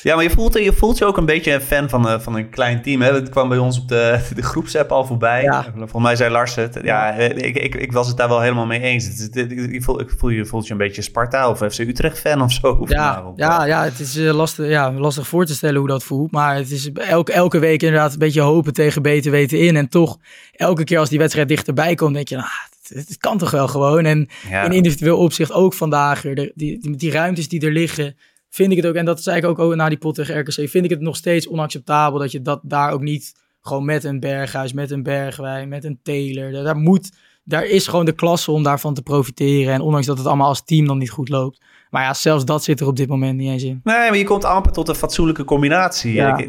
Ja, 0.03 0.15
maar 0.15 0.25
je 0.25 0.31
voelt 0.31 0.55
je, 0.59 0.73
voelt 0.73 0.99
je 0.99 1.05
ook 1.05 1.17
een 1.17 1.27
beetje 1.27 1.53
een 1.53 1.61
fan 1.61 1.89
van, 1.89 2.07
uh, 2.07 2.21
van 2.21 2.37
een 2.37 2.51
klein 2.51 2.83
team. 2.83 3.01
Hè? 3.01 3.13
Het 3.13 3.29
kwam 3.29 3.49
bij 3.49 3.59
ons 3.59 3.79
op 3.79 3.89
de, 3.89 4.21
de 4.35 4.43
groepsapp 4.43 4.93
al 4.93 5.05
voorbij. 5.05 5.43
Ja. 5.43 5.73
Volgens 5.77 6.03
mij 6.03 6.17
zei 6.17 6.31
Lars 6.31 6.55
het. 6.55 6.79
Ja, 6.83 7.13
ik, 7.13 7.57
ik, 7.57 7.75
ik 7.75 7.93
was 7.93 8.09
het 8.09 8.17
daar 8.17 8.29
wel 8.29 8.41
helemaal 8.41 8.67
mee 8.67 8.81
eens. 8.81 9.05
Het, 9.05 9.19
het, 9.19 9.35
het, 9.35 9.90
ik 9.99 10.11
voel 10.17 10.31
je, 10.31 10.45
voelt 10.45 10.67
je 10.67 10.73
een 10.73 10.79
beetje 10.79 11.03
Sparta 11.03 11.51
of 11.51 11.59
FC 11.59 11.79
Utrecht 11.79 12.19
fan 12.19 12.43
of 12.43 12.53
zo. 12.53 12.85
Ja, 12.89 13.33
ja, 13.37 13.65
ja, 13.65 13.85
het 13.85 14.01
is 14.01 14.17
uh, 14.17 14.35
lastig, 14.35 14.69
ja, 14.69 14.93
lastig 14.93 15.27
voor 15.27 15.47
te 15.47 15.55
stellen 15.55 15.79
hoe 15.79 15.89
dat 15.89 16.05
voelt. 16.05 16.31
Maar 16.31 16.57
het 16.57 16.71
is 16.71 16.93
elke, 16.93 17.33
elke 17.33 17.59
week 17.59 17.83
inderdaad 17.83 18.13
een 18.13 18.19
beetje 18.19 18.41
hopen 18.41 18.73
tegen 18.73 19.03
beter 19.03 19.31
weten 19.31 19.61
in. 19.61 19.77
En 19.77 19.89
toch, 19.89 20.19
elke 20.53 20.85
keer 20.85 20.99
als 20.99 21.09
die 21.09 21.19
wedstrijd 21.19 21.49
dichterbij 21.49 21.95
komt, 21.95 22.15
denk 22.15 22.29
je, 22.29 22.37
nou, 22.37 22.49
het, 22.83 23.09
het 23.09 23.19
kan 23.19 23.39
toch 23.39 23.51
wel 23.51 23.69
gewoon. 23.69 24.05
En 24.05 24.29
in 24.65 24.73
individueel 24.73 25.19
opzicht 25.19 25.53
ook 25.53 25.75
vandaag, 25.75 26.21
de, 26.21 26.53
die, 26.55 26.81
die, 26.81 26.97
die 26.97 27.11
ruimtes 27.11 27.49
die 27.49 27.61
er 27.61 27.73
liggen, 27.73 28.17
vind 28.51 28.71
ik 28.71 28.77
het 28.77 28.87
ook, 28.87 28.95
en 28.95 29.05
dat 29.05 29.23
zei 29.23 29.37
ik 29.37 29.59
ook 29.59 29.75
na 29.75 29.89
die 29.89 29.99
pot 29.99 30.15
tegen 30.15 30.39
RKC, 30.39 30.69
vind 30.69 30.85
ik 30.85 30.91
het 30.91 31.01
nog 31.01 31.17
steeds 31.17 31.49
onacceptabel 31.49 32.19
dat 32.19 32.33
je 32.33 32.43
dat 32.43 32.61
daar 32.63 32.93
ook 32.93 33.03
niet 33.03 33.33
gewoon 33.61 33.85
met 33.85 34.05
een 34.05 34.21
Berghuis, 34.21 34.73
met 34.73 34.91
een 34.91 35.03
Bergwijn, 35.03 35.69
met 35.69 35.85
een 35.85 36.01
Taylor, 36.03 36.53
daar 36.53 36.77
moet 36.77 37.11
daar 37.51 37.65
is 37.65 37.87
gewoon 37.87 38.05
de 38.05 38.13
klasse 38.13 38.51
om 38.51 38.63
daarvan 38.63 38.95
te 38.95 39.03
profiteren. 39.03 39.75
En 39.75 39.81
ondanks 39.81 40.07
dat 40.07 40.19
het 40.19 40.27
allemaal 40.27 40.49
als 40.49 40.65
team 40.65 40.87
dan 40.87 40.99
niet 40.99 41.11
goed 41.11 41.29
loopt. 41.29 41.61
Maar 41.91 42.03
ja, 42.03 42.15
zelfs 42.15 42.45
dat 42.45 42.65
zit 42.65 42.81
er 42.81 42.87
op 42.87 42.97
dit 42.97 43.09
moment 43.09 43.37
niet 43.37 43.51
eens 43.51 43.63
in. 43.63 43.81
Nee, 43.85 43.97
maar 43.97 44.17
je 44.17 44.25
komt 44.25 44.45
amper 44.45 44.73
tot 44.73 44.89
een 44.89 44.95
fatsoenlijke 44.95 45.45
combinatie. 45.45 46.13
Ja. 46.13 46.41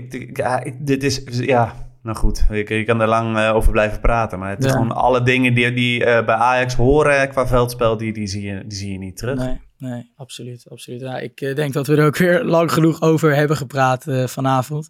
dit 0.80 1.04
is, 1.04 1.24
ja, 1.30 1.74
nou 2.04 2.18
goed, 2.18 2.46
je, 2.50 2.84
kan 2.86 3.02
er 3.02 3.08
lang 3.08 3.38
uh, 3.38 3.56
over 3.56 3.72
blijven 3.72 4.00
praten. 4.00 4.40
Maar 4.40 4.50
het 4.50 4.66
is 4.66 4.72
gewoon 4.72 4.92
alle 4.92 5.24
dingen 5.24 5.54
die, 5.54 5.74
die 5.74 6.00
uh, 6.00 6.06
bij 6.06 6.36
Ajax 6.36 6.76
horen 6.76 7.30
qua 7.30 7.48
veldspel, 7.48 7.98
die, 7.98 8.14
die, 8.14 8.28
zie, 8.28 8.42
je, 8.42 8.64
die 8.68 8.78
zie 8.78 8.92
je 8.92 8.98
niet 8.98 9.18
terug. 9.18 9.38
Nee 9.38 9.60
nee, 9.82 10.12
absoluut. 10.15 10.65
absoluut. 10.70 11.02
Ja, 11.02 11.17
ik 11.17 11.41
uh, 11.41 11.56
denk 11.56 11.74
dat 11.74 11.88
we 11.88 11.96
er 11.96 12.06
ook 12.06 12.17
weer 12.17 12.44
lang 12.44 12.72
genoeg 12.72 13.02
over 13.02 13.36
hebben 13.36 13.58
gepraat 13.58 14.08
uh, 14.08 14.28
vanavond. 14.28 14.89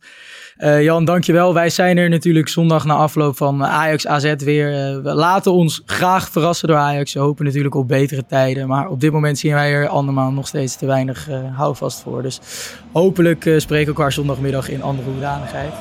Uh, 0.57 0.83
Jan, 0.83 1.05
dankjewel. 1.05 1.53
Wij 1.53 1.69
zijn 1.69 1.97
er 1.97 2.09
natuurlijk 2.09 2.47
zondag 2.47 2.85
na 2.85 2.93
afloop 2.93 3.37
van 3.37 3.65
Ajax 3.65 4.07
AZ 4.07 4.33
weer. 4.37 5.01
we 5.03 5.13
laten 5.13 5.51
ons 5.51 5.81
graag 5.85 6.29
verrassen 6.29 6.67
door 6.67 6.77
Ajax. 6.77 7.13
We 7.13 7.19
hopen 7.19 7.45
natuurlijk 7.45 7.75
op 7.75 7.87
betere 7.87 8.25
tijden. 8.25 8.67
Maar 8.67 8.89
op 8.89 8.99
dit 8.99 9.11
moment 9.11 9.37
zien 9.37 9.53
wij 9.53 9.71
er 9.71 9.87
andermaal 9.87 10.31
nog 10.31 10.47
steeds 10.47 10.75
te 10.75 10.85
weinig 10.85 11.27
houvast 11.53 12.01
voor. 12.01 12.21
Dus 12.21 12.39
hopelijk 12.91 13.43
spreken 13.57 13.93
we 13.93 13.97
elkaar 13.97 14.11
zondagmiddag 14.11 14.69
in 14.69 14.81
andere 14.81 15.09
hoedanigheid. 15.09 15.73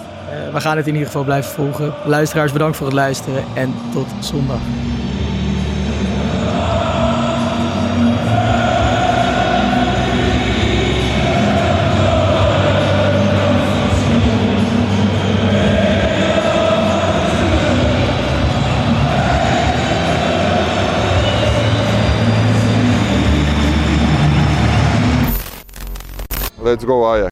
we 0.52 0.60
gaan 0.60 0.76
het 0.76 0.86
in 0.86 0.92
ieder 0.92 1.06
geval 1.06 1.24
blijven 1.24 1.52
volgen. 1.52 1.94
Luisteraars, 2.04 2.52
bedankt 2.52 2.76
voor 2.76 2.86
het 2.86 2.94
luisteren 2.94 3.44
en 3.54 3.74
tot 3.92 4.06
zondag. 4.20 4.60
Let's 26.60 26.84
go 26.84 27.16
Ajax. 27.16 27.28